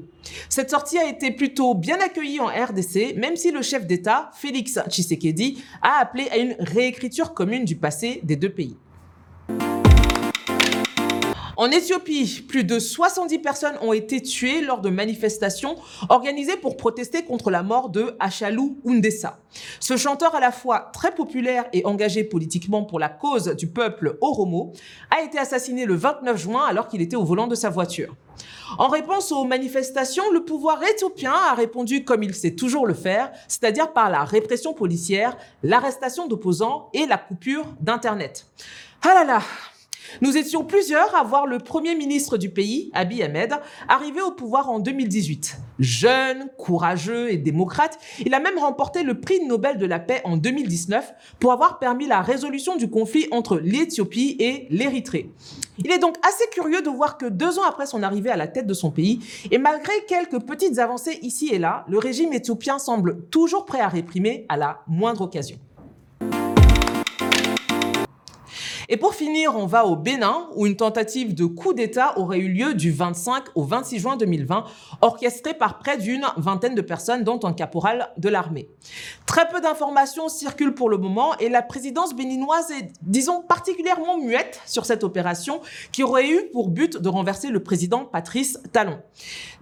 Cette 0.48 0.70
sortie 0.70 0.96
a 0.96 1.06
été 1.06 1.30
plutôt 1.32 1.74
bien 1.74 1.98
accueillie 2.00 2.40
en 2.40 2.46
RDC, 2.46 3.14
même 3.18 3.36
si 3.36 3.50
le 3.50 3.60
chef 3.60 3.86
d'État, 3.86 4.30
Félix 4.32 4.78
Tshisekedi, 4.88 5.62
a 5.82 6.00
appelé 6.00 6.30
à 6.30 6.38
une 6.38 6.56
réécriture 6.60 7.34
commune 7.34 7.66
du 7.66 7.76
passé 7.76 8.20
des 8.22 8.36
deux 8.36 8.48
pays. 8.48 8.78
En 11.56 11.70
Éthiopie, 11.70 12.44
plus 12.46 12.64
de 12.64 12.78
70 12.78 13.38
personnes 13.38 13.78
ont 13.80 13.94
été 13.94 14.20
tuées 14.20 14.60
lors 14.60 14.82
de 14.82 14.90
manifestations 14.90 15.76
organisées 16.10 16.56
pour 16.56 16.76
protester 16.76 17.24
contre 17.24 17.50
la 17.50 17.62
mort 17.62 17.88
de 17.88 18.14
Achalou 18.20 18.78
Undessa. 18.86 19.38
Ce 19.80 19.96
chanteur 19.96 20.34
à 20.34 20.40
la 20.40 20.52
fois 20.52 20.90
très 20.92 21.14
populaire 21.14 21.64
et 21.72 21.86
engagé 21.86 22.24
politiquement 22.24 22.84
pour 22.84 22.98
la 22.98 23.08
cause 23.08 23.56
du 23.56 23.68
peuple 23.68 24.18
Oromo 24.20 24.72
a 25.10 25.22
été 25.22 25.38
assassiné 25.38 25.86
le 25.86 25.94
29 25.94 26.36
juin 26.36 26.66
alors 26.66 26.88
qu'il 26.88 27.00
était 27.00 27.16
au 27.16 27.24
volant 27.24 27.46
de 27.46 27.54
sa 27.54 27.70
voiture. 27.70 28.14
En 28.76 28.88
réponse 28.88 29.32
aux 29.32 29.44
manifestations, 29.44 30.30
le 30.32 30.44
pouvoir 30.44 30.82
éthiopien 30.82 31.32
a 31.32 31.54
répondu 31.54 32.04
comme 32.04 32.22
il 32.22 32.34
sait 32.34 32.54
toujours 32.54 32.86
le 32.86 32.92
faire, 32.92 33.32
c'est-à-dire 33.48 33.94
par 33.94 34.10
la 34.10 34.24
répression 34.24 34.74
policière, 34.74 35.38
l'arrestation 35.62 36.26
d'opposants 36.26 36.90
et 36.92 37.06
la 37.06 37.16
coupure 37.16 37.64
d'Internet. 37.80 38.46
Ah 39.02 39.14
là 39.14 39.24
là, 39.24 39.40
nous 40.20 40.36
étions 40.36 40.64
plusieurs 40.64 41.14
à 41.14 41.22
voir 41.22 41.46
le 41.46 41.58
premier 41.58 41.94
ministre 41.94 42.38
du 42.38 42.50
pays, 42.50 42.90
Abiy 42.94 43.22
Ahmed, 43.22 43.54
arriver 43.88 44.20
au 44.22 44.32
pouvoir 44.32 44.70
en 44.70 44.78
2018. 44.78 45.56
Jeune, 45.78 46.48
courageux 46.56 47.30
et 47.30 47.36
démocrate, 47.36 47.98
il 48.24 48.34
a 48.34 48.40
même 48.40 48.58
remporté 48.58 49.02
le 49.02 49.20
prix 49.20 49.44
Nobel 49.44 49.78
de 49.78 49.86
la 49.86 49.98
paix 49.98 50.22
en 50.24 50.36
2019 50.36 51.14
pour 51.38 51.52
avoir 51.52 51.78
permis 51.78 52.06
la 52.06 52.22
résolution 52.22 52.76
du 52.76 52.88
conflit 52.88 53.26
entre 53.30 53.58
l'Éthiopie 53.58 54.36
et 54.38 54.66
l'Érythrée. 54.70 55.30
Il 55.78 55.90
est 55.90 55.98
donc 55.98 56.16
assez 56.26 56.48
curieux 56.52 56.80
de 56.82 56.88
voir 56.88 57.18
que 57.18 57.26
deux 57.26 57.58
ans 57.58 57.64
après 57.68 57.86
son 57.86 58.02
arrivée 58.02 58.30
à 58.30 58.36
la 58.36 58.48
tête 58.48 58.66
de 58.66 58.74
son 58.74 58.90
pays, 58.90 59.20
et 59.50 59.58
malgré 59.58 59.92
quelques 60.08 60.40
petites 60.40 60.78
avancées 60.78 61.18
ici 61.22 61.50
et 61.52 61.58
là, 61.58 61.84
le 61.88 61.98
régime 61.98 62.32
éthiopien 62.32 62.78
semble 62.78 63.26
toujours 63.30 63.66
prêt 63.66 63.80
à 63.80 63.88
réprimer 63.88 64.46
à 64.48 64.56
la 64.56 64.80
moindre 64.86 65.22
occasion. 65.22 65.58
Et 68.88 68.96
pour 68.96 69.14
finir, 69.14 69.56
on 69.56 69.66
va 69.66 69.84
au 69.84 69.96
Bénin, 69.96 70.48
où 70.54 70.66
une 70.66 70.76
tentative 70.76 71.34
de 71.34 71.44
coup 71.44 71.74
d'État 71.74 72.18
aurait 72.18 72.38
eu 72.38 72.48
lieu 72.48 72.74
du 72.74 72.92
25 72.92 73.44
au 73.54 73.64
26 73.64 73.98
juin 73.98 74.16
2020, 74.16 74.64
orchestrée 75.00 75.54
par 75.54 75.78
près 75.78 75.98
d'une 75.98 76.24
vingtaine 76.36 76.74
de 76.74 76.82
personnes, 76.82 77.24
dont 77.24 77.40
un 77.42 77.52
caporal 77.52 78.10
de 78.16 78.28
l'armée. 78.28 78.68
Très 79.26 79.48
peu 79.48 79.60
d'informations 79.60 80.28
circulent 80.28 80.74
pour 80.74 80.88
le 80.88 80.98
moment 80.98 81.36
et 81.38 81.48
la 81.48 81.62
présidence 81.62 82.14
béninoise 82.14 82.70
est, 82.70 82.92
disons, 83.02 83.42
particulièrement 83.42 84.18
muette 84.18 84.60
sur 84.66 84.86
cette 84.86 85.02
opération 85.02 85.60
qui 85.90 86.02
aurait 86.02 86.28
eu 86.28 86.48
pour 86.52 86.68
but 86.68 86.96
de 86.96 87.08
renverser 87.08 87.48
le 87.48 87.62
président 87.62 88.04
Patrice 88.04 88.60
Talon. 88.72 88.98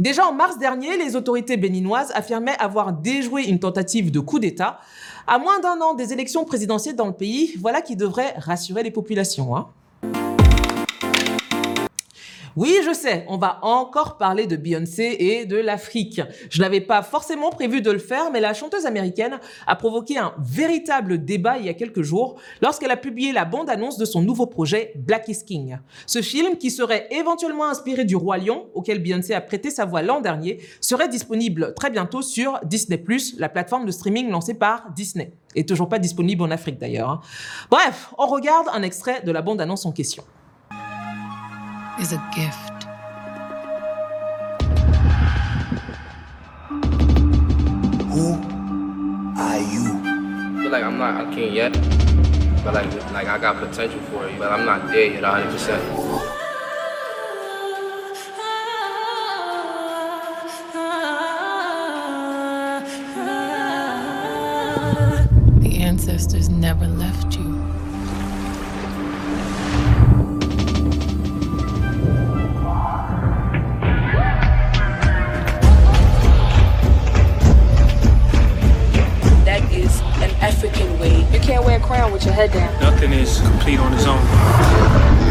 Déjà 0.01 0.27
en 0.27 0.33
mars 0.33 0.59
dernier, 0.59 0.99
les 0.99 1.17
autorités 1.17 1.57
béninoises 1.57 2.13
affirmaient 2.15 2.57
avoir 2.59 2.93
déjoué 2.93 3.45
une 3.45 3.59
tentative 3.59 4.11
de 4.11 4.21
coup 4.21 4.39
d'État. 4.39 4.81
À 5.27 5.39
moins 5.39 5.59
d'un 5.61 5.81
an 5.81 5.95
des 5.95 6.13
élections 6.13 6.45
présidentielles 6.45 6.97
dans 6.97 7.07
le 7.07 7.15
pays, 7.15 7.55
voilà 7.61 7.81
qui 7.81 7.97
devrait 7.97 8.35
rassurer 8.37 8.83
les 8.83 8.91
populations. 8.91 9.57
Hein. 9.57 9.69
Oui, 12.57 12.73
je 12.87 12.95
sais, 12.95 13.25
on 13.29 13.37
va 13.37 13.59
encore 13.63 14.17
parler 14.17 14.47
de 14.47 14.55
Beyoncé 14.55 15.17
et 15.19 15.45
de 15.45 15.57
l'Afrique. 15.57 16.21
Je 16.51 16.61
n'avais 16.61 16.81
pas 16.81 17.03
forcément 17.03 17.51
prévu 17.51 17.83
de 17.83 17.91
le 17.91 17.99
faire, 17.99 18.31
mais 18.31 18.41
la 18.41 18.55
chanteuse 18.55 18.87
américaine 18.87 19.41
a 19.67 19.75
provoqué 19.75 20.19
un 20.19 20.35
véritable 20.39 21.25
débat 21.25 21.59
il 21.59 21.67
y 21.67 21.69
a 21.69 21.75
quelques 21.75 22.03
jours 22.03 22.37
lorsqu'elle 22.63 22.93
a 22.93 22.97
publié 22.97 23.33
la 23.33 23.45
bande-annonce 23.45 23.99
de 23.99 24.05
son 24.05 24.23
nouveau 24.23 24.47
projet 24.47 24.93
Black 24.95 25.27
is 25.27 25.45
King. 25.45 25.79
Ce 26.07 26.23
film, 26.23 26.57
qui 26.57 26.71
serait 26.71 27.09
éventuellement 27.11 27.69
inspiré 27.69 28.05
du 28.05 28.15
Roi 28.15 28.39
Lion, 28.39 28.67
auquel 28.75 29.03
Beyoncé 29.03 29.35
a 29.35 29.41
prêté 29.41 29.71
sa 29.71 29.85
voix 29.85 30.03
l'an 30.03 30.21
dernier, 30.21 30.61
serait 30.81 31.09
disponible 31.09 31.75
très 31.75 31.91
bientôt 31.91 32.23
sur 32.23 32.61
Disney+, 32.63 33.03
la 33.37 33.49
plateforme 33.49 33.85
de 33.85 33.91
streaming 33.91 34.31
lancée 34.31 34.55
par 34.55 34.93
Disney. 34.95 35.33
Et 35.57 35.67
toujours 35.67 35.89
pas 35.89 35.99
disponible 35.99 36.45
en 36.45 36.53
Afrique 36.53 36.79
d'ailleurs. 36.79 37.11
Hein. 37.11 37.21
Bref, 37.69 38.15
on 38.17 38.27
regarde 38.27 38.69
un 38.73 38.83
extrait 38.83 39.23
de 39.23 39.33
la 39.33 39.43
bande-annonce 39.43 39.87
en 39.87 39.93
question. 39.93 40.23
Is 42.01 42.13
a 42.13 42.31
gift. 42.35 42.85
Who 48.13 48.35
are 49.39 49.59
you? 49.59 49.85
I 50.03 50.63
feel 50.63 50.71
like 50.71 50.85
I'm 50.85 50.99
not 50.99 51.29
a 51.29 51.35
king 51.35 51.53
yet, 51.55 51.73
but 52.65 52.75
like 52.75 52.93
like 53.13 53.29
I 53.29 53.39
got 53.39 53.59
potential 53.59 54.01
for 54.11 54.27
it, 54.27 54.39
but 54.39 54.51
I'm 54.51 54.67
not 54.67 54.89
there 54.89 55.07
yet 55.13 55.23
100. 55.23 55.53
percent 55.53 55.83
The 65.63 65.79
ancestors 65.81 66.49
never 66.49 66.87
left 66.87 67.37
you. 67.39 67.74
With 82.13 82.25
your 82.25 82.35
head 82.35 82.53
down. 82.53 82.73
Nothing 82.81 83.13
is 83.13 83.41
complete 83.41 83.79
on 83.79 83.93
its 83.95 84.07
own. 84.07 85.24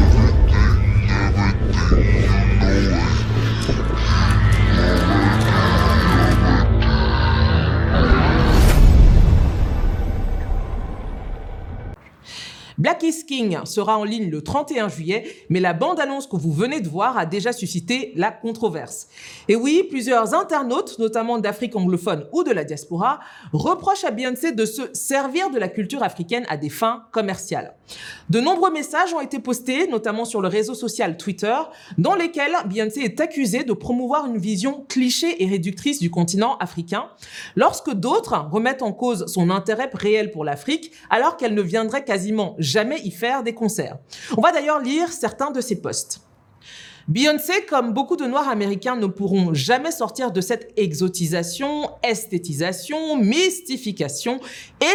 Black 12.83 13.01
is 13.03 13.23
King 13.25 13.59
sera 13.63 13.97
en 13.97 14.03
ligne 14.03 14.29
le 14.29 14.41
31 14.41 14.89
juillet, 14.89 15.23
mais 15.47 15.61
la 15.61 15.71
bande-annonce 15.71 16.27
que 16.27 16.35
vous 16.35 16.51
venez 16.51 16.81
de 16.81 16.89
voir 16.89 17.17
a 17.17 17.25
déjà 17.25 17.53
suscité 17.53 18.11
la 18.17 18.29
controverse. 18.29 19.07
Et 19.47 19.55
oui, 19.55 19.87
plusieurs 19.89 20.33
internautes, 20.33 20.99
notamment 20.99 21.37
d'Afrique 21.37 21.77
anglophone 21.77 22.25
ou 22.33 22.43
de 22.43 22.51
la 22.51 22.65
diaspora, 22.65 23.21
reprochent 23.53 24.03
à 24.03 24.11
Beyoncé 24.11 24.51
de 24.51 24.65
se 24.65 24.81
servir 24.91 25.49
de 25.49 25.59
la 25.59 25.69
culture 25.69 26.03
africaine 26.03 26.45
à 26.49 26.57
des 26.57 26.67
fins 26.67 27.05
commerciales. 27.13 27.73
De 28.29 28.41
nombreux 28.41 28.71
messages 28.71 29.13
ont 29.13 29.21
été 29.21 29.39
postés, 29.39 29.87
notamment 29.87 30.25
sur 30.25 30.41
le 30.41 30.49
réseau 30.49 30.73
social 30.73 31.15
Twitter, 31.15 31.55
dans 31.97 32.15
lesquels 32.15 32.53
Beyoncé 32.65 32.99
est 32.99 33.21
accusée 33.21 33.63
de 33.63 33.71
promouvoir 33.71 34.25
une 34.25 34.37
vision 34.37 34.83
cliché 34.89 35.41
et 35.41 35.47
réductrice 35.47 35.99
du 35.99 36.11
continent 36.11 36.57
africain, 36.57 37.05
lorsque 37.55 37.93
d'autres 37.93 38.49
remettent 38.51 38.81
en 38.81 38.91
cause 38.91 39.25
son 39.27 39.49
intérêt 39.51 39.89
réel 39.93 40.31
pour 40.31 40.43
l'Afrique, 40.43 40.91
alors 41.09 41.37
qu'elle 41.37 41.53
ne 41.53 41.61
viendrait 41.61 42.03
quasiment 42.03 42.55
jamais 42.57 42.72
y 43.03 43.11
faire 43.11 43.43
des 43.43 43.53
concerts. 43.53 43.97
On 44.37 44.41
va 44.41 44.51
d'ailleurs 44.51 44.79
lire 44.79 45.11
certains 45.11 45.51
de 45.51 45.61
ses 45.61 45.81
posts. 45.81 46.21
Beyoncé, 47.09 47.65
comme 47.67 47.91
beaucoup 47.91 48.15
de 48.15 48.25
Noirs 48.25 48.47
américains, 48.47 48.95
ne 48.95 49.07
pourront 49.07 49.53
jamais 49.53 49.91
sortir 49.91 50.31
de 50.31 50.39
cette 50.39 50.71
exotisation, 50.77 51.89
esthétisation, 52.01 53.17
mystification, 53.17 54.39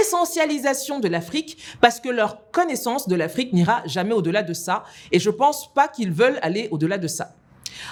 essentialisation 0.00 1.00
de 1.00 1.08
l'Afrique, 1.08 1.58
parce 1.82 2.00
que 2.00 2.08
leur 2.08 2.50
connaissance 2.50 3.08
de 3.08 3.14
l'Afrique 3.14 3.52
n'ira 3.52 3.82
jamais 3.84 4.14
au-delà 4.14 4.42
de 4.42 4.54
ça, 4.54 4.84
et 5.12 5.18
je 5.18 5.28
pense 5.28 5.74
pas 5.74 5.86
qu'ils 5.86 6.12
veulent 6.12 6.38
aller 6.40 6.68
au-delà 6.70 6.96
de 6.96 7.08
ça. 7.08 7.34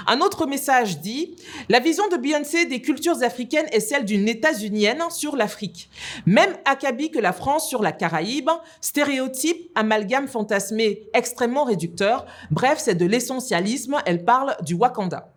Un 0.06 0.20
autre 0.20 0.46
message 0.46 1.00
dit 1.00 1.36
La 1.68 1.80
vision 1.80 2.08
de 2.08 2.16
Beyoncé 2.16 2.66
des 2.66 2.80
cultures 2.80 3.22
africaines 3.22 3.66
est 3.72 3.80
celle 3.80 4.04
d'une 4.04 4.28
États-Unienne 4.28 5.02
sur 5.10 5.36
l'Afrique. 5.36 5.90
Même 6.26 6.56
acabit 6.64 7.10
que 7.10 7.18
la 7.18 7.32
France 7.32 7.68
sur 7.68 7.82
la 7.82 7.92
Caraïbe, 7.92 8.50
stéréotype, 8.80 9.70
amalgame 9.74 10.28
fantasmé 10.28 11.08
extrêmement 11.14 11.64
réducteur. 11.64 12.26
Bref, 12.50 12.78
c'est 12.78 12.94
de 12.94 13.06
l'essentialisme, 13.06 13.96
elle 14.06 14.24
parle 14.24 14.56
du 14.62 14.74
Wakanda. 14.74 15.35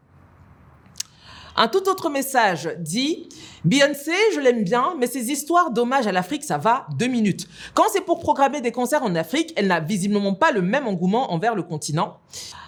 Un 1.61 1.67
tout 1.67 1.89
autre 1.89 2.09
message 2.09 2.73
dit 2.79 3.27
Beyoncé, 3.65 4.13
je 4.33 4.39
l'aime 4.39 4.63
bien, 4.63 4.95
mais 4.97 5.07
ces 5.07 5.29
histoires 5.29 5.71
d'hommage 5.71 6.07
à 6.07 6.13
l'Afrique, 6.13 6.45
ça 6.45 6.57
va 6.57 6.87
deux 6.97 7.07
minutes. 7.07 7.49
Quand 7.73 7.83
c'est 7.91 8.05
pour 8.05 8.21
programmer 8.21 8.61
des 8.61 8.71
concerts 8.71 9.03
en 9.03 9.13
Afrique, 9.13 9.51
elle 9.57 9.67
n'a 9.67 9.81
visiblement 9.81 10.33
pas 10.33 10.53
le 10.53 10.61
même 10.61 10.87
engouement 10.87 11.33
envers 11.33 11.55
le 11.55 11.63
continent. 11.63 12.19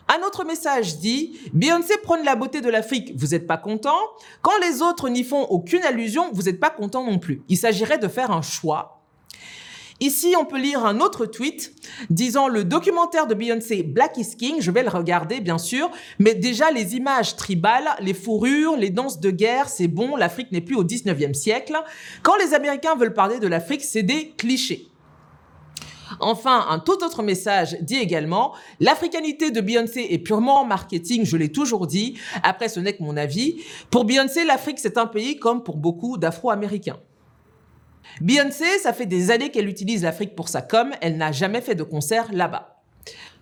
Un 0.09 0.27
autre 0.27 0.43
message 0.43 0.97
dit 0.97 1.39
Beyoncé 1.53 1.99
prône 2.03 2.25
la 2.25 2.35
beauté 2.35 2.59
de 2.59 2.69
l'Afrique, 2.69 3.13
vous 3.15 3.27
n'êtes 3.27 3.47
pas 3.47 3.57
content 3.57 3.95
Quand 4.41 4.59
les 4.61 4.81
autres 4.81 5.07
n'y 5.07 5.23
font 5.23 5.43
aucune 5.43 5.83
allusion, 5.83 6.25
vous 6.33 6.43
n'êtes 6.43 6.59
pas 6.59 6.69
content 6.69 7.09
non 7.09 7.17
plus. 7.17 7.43
Il 7.47 7.55
s'agirait 7.55 7.97
de 7.97 8.09
faire 8.09 8.31
un 8.31 8.41
choix 8.41 9.00
Ici, 10.01 10.33
on 10.35 10.45
peut 10.45 10.57
lire 10.57 10.83
un 10.83 10.99
autre 10.99 11.27
tweet 11.27 11.75
disant 12.09 12.47
le 12.47 12.63
documentaire 12.63 13.27
de 13.27 13.35
Beyoncé 13.35 13.83
Black 13.83 14.17
is 14.17 14.35
King, 14.35 14.55
je 14.59 14.71
vais 14.71 14.81
le 14.81 14.89
regarder 14.89 15.41
bien 15.41 15.59
sûr, 15.59 15.91
mais 16.17 16.33
déjà 16.33 16.71
les 16.71 16.95
images 16.95 17.35
tribales, 17.35 17.87
les 17.99 18.15
fourrures, 18.15 18.75
les 18.77 18.89
danses 18.89 19.19
de 19.19 19.29
guerre, 19.29 19.69
c'est 19.69 19.87
bon, 19.87 20.15
l'Afrique 20.15 20.51
n'est 20.51 20.61
plus 20.61 20.75
au 20.75 20.83
19e 20.83 21.35
siècle. 21.35 21.77
Quand 22.23 22.35
les 22.37 22.55
Américains 22.55 22.95
veulent 22.95 23.13
parler 23.13 23.37
de 23.37 23.47
l'Afrique, 23.47 23.83
c'est 23.83 24.01
des 24.01 24.29
clichés. 24.31 24.87
Enfin, 26.19 26.65
un 26.69 26.79
tout 26.79 27.03
autre 27.03 27.21
message 27.21 27.77
dit 27.81 27.97
également 27.97 28.55
l'africanité 28.79 29.51
de 29.51 29.61
Beyoncé 29.61 30.07
est 30.09 30.17
purement 30.17 30.65
marketing, 30.65 31.25
je 31.25 31.37
l'ai 31.37 31.51
toujours 31.51 31.85
dit. 31.85 32.17
Après, 32.41 32.69
ce 32.69 32.79
n'est 32.79 32.93
que 32.93 33.03
mon 33.03 33.17
avis. 33.17 33.61
Pour 33.91 34.05
Beyoncé, 34.05 34.45
l'Afrique, 34.45 34.79
c'est 34.79 34.97
un 34.97 35.05
pays 35.05 35.37
comme 35.37 35.61
pour 35.61 35.77
beaucoup 35.77 36.17
d'Afro-Américains. 36.17 36.97
Beyoncé, 38.21 38.79
ça 38.79 38.93
fait 38.93 39.05
des 39.05 39.31
années 39.31 39.49
qu'elle 39.49 39.69
utilise 39.69 40.03
l'Afrique 40.03 40.35
pour 40.35 40.49
sa 40.49 40.61
com, 40.61 40.91
elle 41.01 41.17
n'a 41.17 41.31
jamais 41.31 41.61
fait 41.61 41.75
de 41.75 41.83
concert 41.83 42.31
là-bas. 42.31 42.81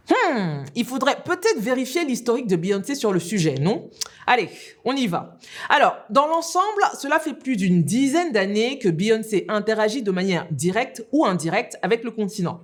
Hmm, 0.10 0.64
il 0.76 0.86
faudrait 0.86 1.22
peut-être 1.24 1.60
vérifier 1.60 2.04
l'historique 2.04 2.48
de 2.48 2.56
Beyoncé 2.56 2.96
sur 2.96 3.14
le 3.14 3.20
sujet, 3.20 3.56
non? 3.62 3.90
Allez, 4.26 4.50
on 4.84 4.96
y 4.96 5.06
va. 5.06 5.38
Alors, 5.70 5.98
dans 6.10 6.26
l'ensemble, 6.26 6.82
cela 7.00 7.20
fait 7.20 7.34
plus 7.34 7.56
d'une 7.56 7.84
dizaine 7.84 8.32
d'années 8.32 8.80
que 8.80 8.90
Beyoncé 8.90 9.46
interagit 9.50 10.02
de 10.02 10.10
manière 10.10 10.48
directe 10.50 11.06
ou 11.12 11.26
indirecte 11.26 11.78
avec 11.84 12.04
le 12.04 12.10
continent. 12.10 12.62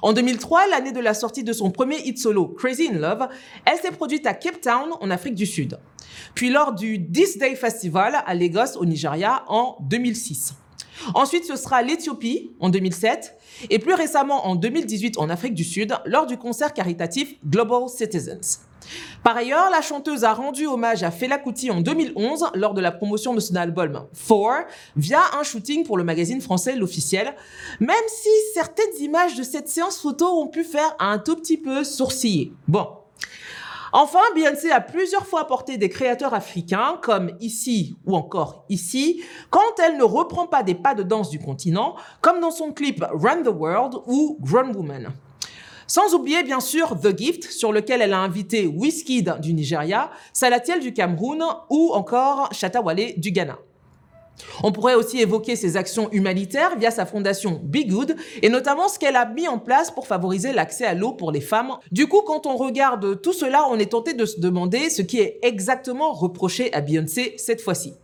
En 0.00 0.14
2003, 0.14 0.68
l'année 0.68 0.92
de 0.92 1.00
la 1.00 1.12
sortie 1.12 1.44
de 1.44 1.52
son 1.52 1.70
premier 1.70 1.98
hit 1.98 2.18
solo, 2.18 2.48
Crazy 2.48 2.88
in 2.90 2.98
Love, 2.98 3.28
elle 3.66 3.78
s'est 3.78 3.90
produite 3.90 4.26
à 4.26 4.32
Cape 4.32 4.62
Town, 4.62 4.88
en 4.98 5.10
Afrique 5.10 5.34
du 5.34 5.46
Sud. 5.46 5.78
Puis 6.34 6.48
lors 6.48 6.72
du 6.72 7.10
This 7.10 7.36
Day 7.36 7.56
Festival 7.56 8.22
à 8.24 8.34
Lagos, 8.34 8.78
au 8.78 8.86
Nigeria, 8.86 9.44
en 9.48 9.76
2006. 9.82 10.54
Ensuite, 11.14 11.44
ce 11.44 11.56
sera 11.56 11.82
l'Éthiopie 11.82 12.52
en 12.60 12.68
2007 12.68 13.36
et 13.70 13.78
plus 13.78 13.94
récemment 13.94 14.46
en 14.46 14.54
2018 14.54 15.18
en 15.18 15.30
Afrique 15.30 15.54
du 15.54 15.64
Sud 15.64 15.94
lors 16.04 16.26
du 16.26 16.36
concert 16.36 16.72
caritatif 16.72 17.36
Global 17.44 17.88
Citizens. 17.88 18.60
Par 19.22 19.36
ailleurs, 19.36 19.70
la 19.70 19.82
chanteuse 19.82 20.24
a 20.24 20.32
rendu 20.32 20.66
hommage 20.66 21.02
à 21.02 21.10
Fela 21.10 21.38
Kuti 21.38 21.70
en 21.70 21.80
2011 21.80 22.50
lors 22.54 22.74
de 22.74 22.80
la 22.80 22.92
promotion 22.92 23.34
de 23.34 23.40
son 23.40 23.56
album 23.56 24.06
Four 24.12 24.52
via 24.96 25.20
un 25.38 25.42
shooting 25.42 25.84
pour 25.84 25.98
le 25.98 26.04
magazine 26.04 26.40
français 26.40 26.76
L'Officiel, 26.76 27.34
même 27.80 27.96
si 28.08 28.28
certaines 28.54 28.84
images 29.00 29.34
de 29.34 29.42
cette 29.42 29.68
séance 29.68 29.98
photo 29.98 30.26
ont 30.26 30.48
pu 30.48 30.62
faire 30.62 30.94
un 31.00 31.18
tout 31.18 31.36
petit 31.36 31.56
peu 31.56 31.82
sourciller. 31.82 32.52
Bon, 32.68 32.86
Enfin, 33.98 34.20
Beyoncé 34.34 34.70
a 34.70 34.82
plusieurs 34.82 35.24
fois 35.24 35.40
apporté 35.40 35.78
des 35.78 35.88
créateurs 35.88 36.34
africains, 36.34 36.98
comme 37.00 37.30
ici 37.40 37.96
ou 38.04 38.14
encore 38.14 38.66
ici, 38.68 39.22
quand 39.48 39.80
elle 39.82 39.96
ne 39.96 40.02
reprend 40.02 40.46
pas 40.46 40.62
des 40.62 40.74
pas 40.74 40.94
de 40.94 41.02
danse 41.02 41.30
du 41.30 41.38
continent, 41.38 41.96
comme 42.20 42.40
dans 42.40 42.50
son 42.50 42.74
clip 42.74 43.02
Run 43.10 43.42
the 43.42 43.48
World 43.48 43.94
ou 44.06 44.36
Grown 44.42 44.76
Woman. 44.76 45.14
Sans 45.86 46.12
oublier 46.12 46.42
bien 46.42 46.60
sûr 46.60 47.00
The 47.00 47.16
Gift, 47.16 47.44
sur 47.50 47.72
lequel 47.72 48.02
elle 48.02 48.12
a 48.12 48.18
invité 48.18 48.66
Wizkid 48.66 49.40
du 49.40 49.54
Nigeria, 49.54 50.10
Salatiel 50.34 50.80
du 50.80 50.92
Cameroun 50.92 51.42
ou 51.70 51.94
encore 51.94 52.52
Chatawale 52.52 53.18
du 53.18 53.30
Ghana. 53.30 53.56
On 54.62 54.72
pourrait 54.72 54.94
aussi 54.94 55.20
évoquer 55.20 55.56
ses 55.56 55.76
actions 55.76 56.10
humanitaires 56.12 56.76
via 56.78 56.90
sa 56.90 57.06
fondation 57.06 57.60
Be 57.62 57.86
Good 57.86 58.16
et 58.42 58.48
notamment 58.48 58.88
ce 58.88 58.98
qu'elle 58.98 59.16
a 59.16 59.26
mis 59.26 59.48
en 59.48 59.58
place 59.58 59.90
pour 59.90 60.06
favoriser 60.06 60.52
l'accès 60.52 60.84
à 60.84 60.94
l'eau 60.94 61.12
pour 61.12 61.32
les 61.32 61.40
femmes. 61.40 61.72
Du 61.92 62.06
coup, 62.06 62.22
quand 62.26 62.46
on 62.46 62.56
regarde 62.56 63.20
tout 63.20 63.32
cela, 63.32 63.66
on 63.70 63.78
est 63.78 63.92
tenté 63.92 64.14
de 64.14 64.24
se 64.24 64.40
demander 64.40 64.90
ce 64.90 65.02
qui 65.02 65.20
est 65.20 65.38
exactement 65.42 66.12
reproché 66.12 66.72
à 66.72 66.80
Beyoncé 66.80 67.34
cette 67.36 67.60
fois-ci. 67.60 67.94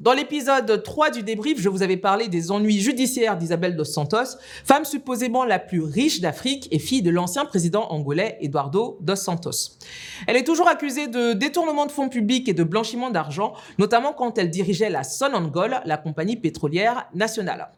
Dans 0.00 0.12
l'épisode 0.12 0.82
3 0.84 1.10
du 1.10 1.24
débrief, 1.24 1.60
je 1.60 1.68
vous 1.68 1.82
avais 1.82 1.96
parlé 1.96 2.28
des 2.28 2.52
ennuis 2.52 2.78
judiciaires 2.78 3.36
d'Isabelle 3.36 3.74
dos 3.74 3.84
Santos, 3.84 4.38
femme 4.64 4.84
supposément 4.84 5.44
la 5.44 5.58
plus 5.58 5.82
riche 5.82 6.20
d'Afrique 6.20 6.68
et 6.70 6.78
fille 6.78 7.02
de 7.02 7.10
l'ancien 7.10 7.44
président 7.44 7.88
angolais 7.90 8.38
Eduardo 8.40 8.98
dos 9.00 9.16
Santos. 9.16 9.78
Elle 10.28 10.36
est 10.36 10.44
toujours 10.44 10.68
accusée 10.68 11.08
de 11.08 11.32
détournement 11.32 11.84
de 11.84 11.90
fonds 11.90 12.08
publics 12.08 12.48
et 12.48 12.54
de 12.54 12.62
blanchiment 12.62 13.10
d'argent, 13.10 13.54
notamment 13.78 14.12
quand 14.12 14.38
elle 14.38 14.50
dirigeait 14.50 14.90
la 14.90 15.02
Sonangol, 15.02 15.80
la 15.84 15.96
compagnie 15.96 16.36
pétrolière 16.36 17.08
nationale. 17.12 17.68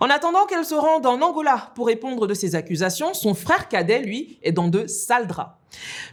En 0.00 0.10
attendant 0.10 0.44
qu'elle 0.46 0.64
se 0.64 0.74
rende 0.74 1.06
en 1.06 1.20
Angola 1.22 1.70
pour 1.74 1.86
répondre 1.86 2.26
de 2.26 2.34
ces 2.34 2.54
accusations, 2.54 3.14
son 3.14 3.34
frère 3.34 3.68
cadet, 3.68 4.00
lui, 4.00 4.38
est 4.42 4.52
dans 4.52 4.68
de 4.68 4.86
sales 4.86 5.26
draps. 5.26 5.52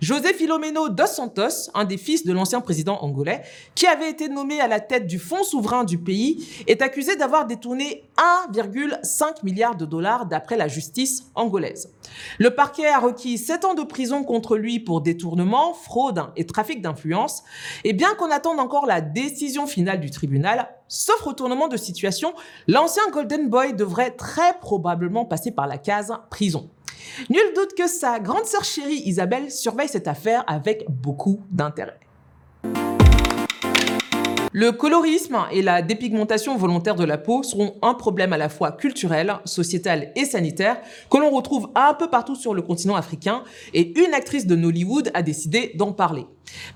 José 0.01 0.33
Filomeno 0.33 0.89
dos 0.89 1.07
Santos, 1.07 1.69
un 1.73 1.85
des 1.85 1.97
fils 1.97 2.25
de 2.25 2.33
l'ancien 2.33 2.61
président 2.61 2.99
angolais, 3.01 3.43
qui 3.75 3.87
avait 3.87 4.09
été 4.09 4.29
nommé 4.29 4.59
à 4.59 4.67
la 4.67 4.79
tête 4.79 5.07
du 5.07 5.19
fonds 5.19 5.43
souverain 5.43 5.83
du 5.83 5.97
pays, 5.97 6.63
est 6.67 6.81
accusé 6.81 7.15
d'avoir 7.15 7.45
détourné 7.45 8.03
1,5 8.51 9.43
milliard 9.43 9.75
de 9.75 9.85
dollars 9.85 10.25
d'après 10.25 10.57
la 10.57 10.67
justice 10.67 11.25
angolaise. 11.35 11.93
Le 12.39 12.53
parquet 12.53 12.87
a 12.87 12.99
requis 12.99 13.37
7 13.37 13.65
ans 13.65 13.73
de 13.73 13.83
prison 13.83 14.23
contre 14.23 14.57
lui 14.57 14.79
pour 14.79 15.01
détournement, 15.01 15.73
fraude 15.73 16.25
et 16.35 16.45
trafic 16.45 16.81
d'influence. 16.81 17.43
Et 17.83 17.93
bien 17.93 18.13
qu'on 18.15 18.31
attende 18.31 18.59
encore 18.59 18.85
la 18.85 19.01
décision 19.01 19.67
finale 19.67 19.99
du 19.99 20.11
tribunal, 20.11 20.69
sauf 20.87 21.21
retournement 21.21 21.67
de 21.67 21.77
situation, 21.77 22.33
l'ancien 22.67 23.03
Golden 23.11 23.49
Boy 23.49 23.72
devrait 23.75 24.11
très 24.11 24.57
probablement 24.59 25.25
passer 25.25 25.51
par 25.51 25.67
la 25.67 25.77
case 25.77 26.13
prison. 26.29 26.69
Nul 27.29 27.53
doute 27.55 27.73
que 27.77 27.87
sa 27.87 28.19
grande 28.19 28.45
sœur 28.45 28.63
chérie 28.63 29.01
Isabelle 29.05 29.51
surveille 29.51 29.89
cette 29.89 30.07
affaire 30.07 30.43
avec 30.47 30.85
beaucoup 30.89 31.41
d'intérêt. 31.51 31.99
Le 34.55 34.71
colorisme 34.71 35.35
et 35.51 35.63
la 35.63 35.81
dépigmentation 35.81 36.55
volontaire 36.55 36.93
de 36.93 37.03
la 37.03 37.17
peau 37.17 37.41
seront 37.41 37.73
un 37.81 37.95
problème 37.95 38.33
à 38.33 38.37
la 38.37 38.49
fois 38.49 38.71
culturel, 38.71 39.33
sociétal 39.45 40.11
et 40.15 40.25
sanitaire 40.25 40.79
que 41.09 41.17
l'on 41.17 41.31
retrouve 41.31 41.71
un 41.73 41.95
peu 41.95 42.07
partout 42.07 42.35
sur 42.35 42.53
le 42.53 42.61
continent 42.61 42.95
africain 42.95 43.43
et 43.73 43.99
une 43.99 44.13
actrice 44.13 44.45
de 44.45 44.55
Nollywood 44.55 45.09
a 45.15 45.23
décidé 45.23 45.71
d'en 45.73 45.91
parler. 45.91 46.27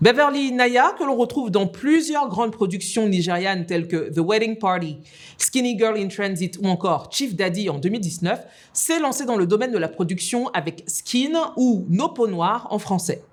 Beverly 0.02 0.52
Naya, 0.52 0.94
que 0.98 1.04
l'on 1.04 1.16
retrouve 1.16 1.52
dans 1.52 1.68
plusieurs 1.68 2.30
grandes 2.30 2.52
productions 2.52 3.08
nigérianes 3.08 3.66
telles 3.66 3.88
que 3.88 4.12
The 4.14 4.20
Wedding 4.20 4.58
Party, 4.58 4.98
Skinny 5.38 5.78
Girl 5.78 5.98
in 5.98 6.08
Transit 6.08 6.58
ou 6.62 6.68
encore 6.68 7.10
Chief 7.12 7.36
Daddy 7.36 7.70
en 7.70 7.78
2019, 7.78 8.46
s'est 8.74 9.00
lancée 9.00 9.26
dans 9.26 9.36
le 9.36 9.46
domaine 9.46 9.72
de 9.72 9.78
la 9.78 9.88
production 9.88 10.50
avec 10.50 10.84
Skin 10.88 11.54
ou 11.56 11.86
Nos 11.90 12.10
peaux 12.10 12.28
noires 12.28 12.68
en 12.70 12.80
français. 12.80 13.24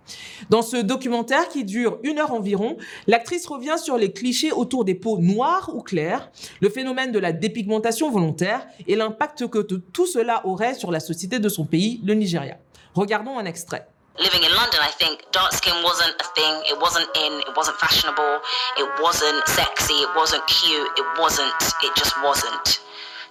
Dans 0.50 0.62
ce 0.62 0.76
documentaire 0.76 1.48
qui 1.48 1.64
dure 1.64 1.98
une 2.02 2.18
heure 2.18 2.32
environ, 2.32 2.76
l'actrice 3.06 3.46
revient 3.46 3.76
sur 3.82 3.96
les 3.96 4.12
clichés 4.12 4.52
autour 4.52 4.84
des 4.84 4.94
peaux 4.94 5.18
noires 5.18 5.70
ou 5.74 5.80
claires, 5.80 6.30
le 6.60 6.68
phénomène 6.68 7.12
de 7.12 7.18
la 7.18 7.32
dépigmentation 7.32 8.10
volontaire 8.10 8.66
et 8.86 8.96
l'impact 8.96 9.46
que 9.48 9.60
tout 9.60 10.06
cela 10.06 10.46
aurait 10.46 10.74
sur 10.74 10.90
la 10.90 11.00
société 11.00 11.38
de 11.38 11.48
son 11.48 11.64
pays, 11.64 12.00
le 12.04 12.14
Nigeria. 12.14 12.58
Regardons 12.94 13.38
un 13.38 13.44
extrait. 13.44 13.88
Living 14.18 14.44
in 14.44 14.54
London, 14.54 14.80
I 14.82 14.90
think 14.90 15.26
dark 15.32 15.52
skin 15.52 15.74
wasn't 15.82 16.14
a 16.20 16.26
thing. 16.34 16.62
It 16.70 16.78
wasn't 16.78 17.08
in. 17.16 17.40
It 17.46 17.56
wasn't 17.56 17.78
fashionable. 17.78 18.40
It 18.78 18.88
wasn't 19.02 19.46
sexy. 19.48 20.06
It 20.06 20.10
wasn't 20.14 20.46
cute. 20.46 20.90
It 20.96 21.06
wasn't. 21.18 21.54
It 21.82 21.94
just 21.96 22.14
wasn't. 22.22 22.80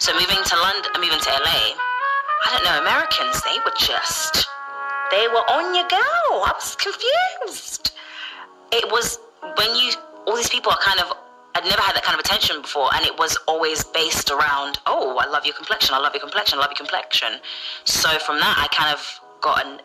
So 0.04 0.12
moving 0.13 0.43
to 0.43 0.56
London, 0.58 0.91
uh, 0.96 1.00
moving 1.00 1.19
to 1.19 1.30
LA, 1.30 1.80
I 2.43 2.48
don't 2.52 2.65
know. 2.65 2.82
Americans, 2.82 3.41
they 3.48 3.58
were 3.63 3.72
just, 3.80 4.48
they 5.12 5.28
were 5.30 5.46
on 5.48 5.74
your 5.74 5.88
go. 5.88 6.43
I 6.43 6.52
was 6.54 6.76
confused. 6.76 7.91
It 8.74 8.91
was 8.91 9.19
when 9.56 9.76
you, 9.78 9.93
all 10.28 10.36
these 10.36 10.50
people 10.50 10.72
are 10.72 10.82
kind 10.82 11.00
of. 11.00 11.13
I'd 11.56 11.63
never 11.65 11.84
had 11.84 11.96
that 11.96 12.04
kind 12.04 12.15
of 12.15 12.19
attention 12.19 12.63
before, 12.63 12.89
and 12.96 13.06
it 13.06 13.15
was 13.15 13.38
always 13.48 13.84
based 13.84 14.32
around, 14.32 14.80
oh, 14.88 15.17
I 15.17 15.30
love 15.30 15.46
your 15.46 15.54
complexion, 15.54 15.93
I 15.93 16.00
love 16.00 16.13
your 16.15 16.22
complexion, 16.22 16.58
I 16.58 16.62
love 16.62 16.72
your 16.72 16.78
complexion. 16.78 17.30
So 17.86 18.10
from 18.17 18.39
that, 18.39 18.58
I 18.58 18.67
kind 18.76 18.91
of 18.91 19.19
got 19.39 19.63
an 19.63 19.80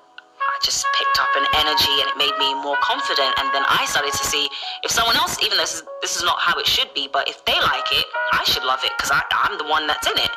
I 0.49 0.57
just 0.65 0.87
picked 0.97 1.21
up 1.21 1.29
an 1.37 1.47
energy 1.61 1.95
and 2.01 2.09
it 2.09 2.17
made 2.17 2.37
me 2.41 2.55
more 2.65 2.77
confident. 2.81 3.37
And 3.39 3.53
then 3.53 3.65
I 3.69 3.85
started 3.85 4.13
to 4.13 4.25
see 4.25 4.49
if 4.83 4.91
someone 4.91 5.17
else, 5.17 5.37
even 5.45 5.59
though 5.59 5.69
this 5.69 5.75
is, 5.75 5.83
this 6.01 6.17
is 6.17 6.25
not 6.25 6.41
how 6.41 6.59
it 6.59 6.67
should 6.67 6.93
be, 6.95 7.09
but 7.13 7.29
if 7.29 7.45
they 7.45 7.59
like 7.61 7.89
it, 7.93 8.07
I 8.33 8.43
should 8.45 8.65
love 8.65 8.81
it 8.83 8.93
because 8.97 9.13
I'm 9.13 9.59
the 9.59 9.69
one 9.69 9.87
that's 9.87 10.07
in 10.09 10.17
it. 10.17 10.33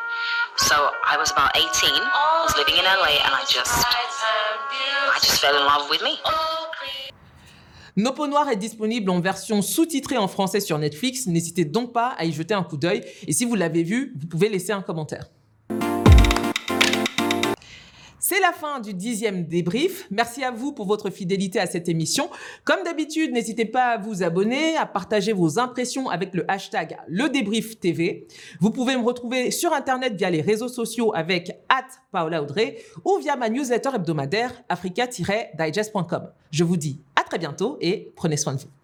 So 0.57 0.75
I 1.07 1.15
was 1.17 1.31
about 1.31 1.55
18, 1.55 1.63
I 1.63 2.43
was 2.43 2.55
living 2.57 2.75
in 2.75 2.83
LA, 2.83 3.23
and 3.23 3.33
I 3.33 3.43
just, 3.47 3.71
I 3.71 5.17
just 5.23 5.39
fell 5.39 5.55
in 5.55 5.63
love 5.65 5.89
with 5.89 6.01
me. 6.03 6.19
Peaux 8.15 8.27
noires 8.27 8.49
est 8.49 8.57
disponible 8.57 9.09
en 9.09 9.21
version 9.21 9.61
sous-titrée 9.61 10.17
en 10.17 10.27
français 10.27 10.59
sur 10.59 10.77
Netflix. 10.77 11.27
N'hésitez 11.27 11.65
donc 11.65 11.93
pas 11.93 12.09
à 12.17 12.25
y 12.25 12.33
jeter 12.33 12.53
un 12.53 12.63
coup 12.63 12.77
d'œil. 12.77 13.03
Et 13.27 13.33
si 13.33 13.45
vous 13.45 13.55
l'avez 13.55 13.83
vu, 13.83 14.13
vous 14.19 14.27
pouvez 14.27 14.49
laisser 14.49 14.71
un 14.71 14.81
commentaire. 14.81 15.25
C'est 18.31 18.39
la 18.39 18.53
fin 18.53 18.79
du 18.79 18.93
dixième 18.93 19.43
débrief. 19.43 20.07
Merci 20.09 20.41
à 20.41 20.51
vous 20.51 20.71
pour 20.71 20.87
votre 20.87 21.09
fidélité 21.09 21.59
à 21.59 21.65
cette 21.65 21.89
émission. 21.89 22.29
Comme 22.63 22.81
d'habitude, 22.85 23.33
n'hésitez 23.33 23.65
pas 23.65 23.87
à 23.87 23.97
vous 23.97 24.23
abonner, 24.23 24.77
à 24.77 24.85
partager 24.85 25.33
vos 25.33 25.59
impressions 25.59 26.09
avec 26.09 26.33
le 26.33 26.49
hashtag 26.49 26.97
le 27.09 27.27
TV. 27.27 28.25
Vous 28.61 28.71
pouvez 28.71 28.95
me 28.95 29.03
retrouver 29.03 29.51
sur 29.51 29.73
Internet 29.73 30.13
via 30.15 30.29
les 30.29 30.39
réseaux 30.39 30.69
sociaux 30.69 31.13
avec 31.13 31.51
Paola 32.13 32.41
Audrey 32.41 32.77
ou 33.03 33.17
via 33.17 33.35
ma 33.35 33.49
newsletter 33.49 33.89
hebdomadaire 33.95 34.63
africa-digest.com. 34.69 36.29
Je 36.51 36.63
vous 36.63 36.77
dis 36.77 37.01
à 37.17 37.23
très 37.23 37.37
bientôt 37.37 37.79
et 37.81 38.13
prenez 38.15 38.37
soin 38.37 38.53
de 38.53 38.61
vous. 38.61 38.80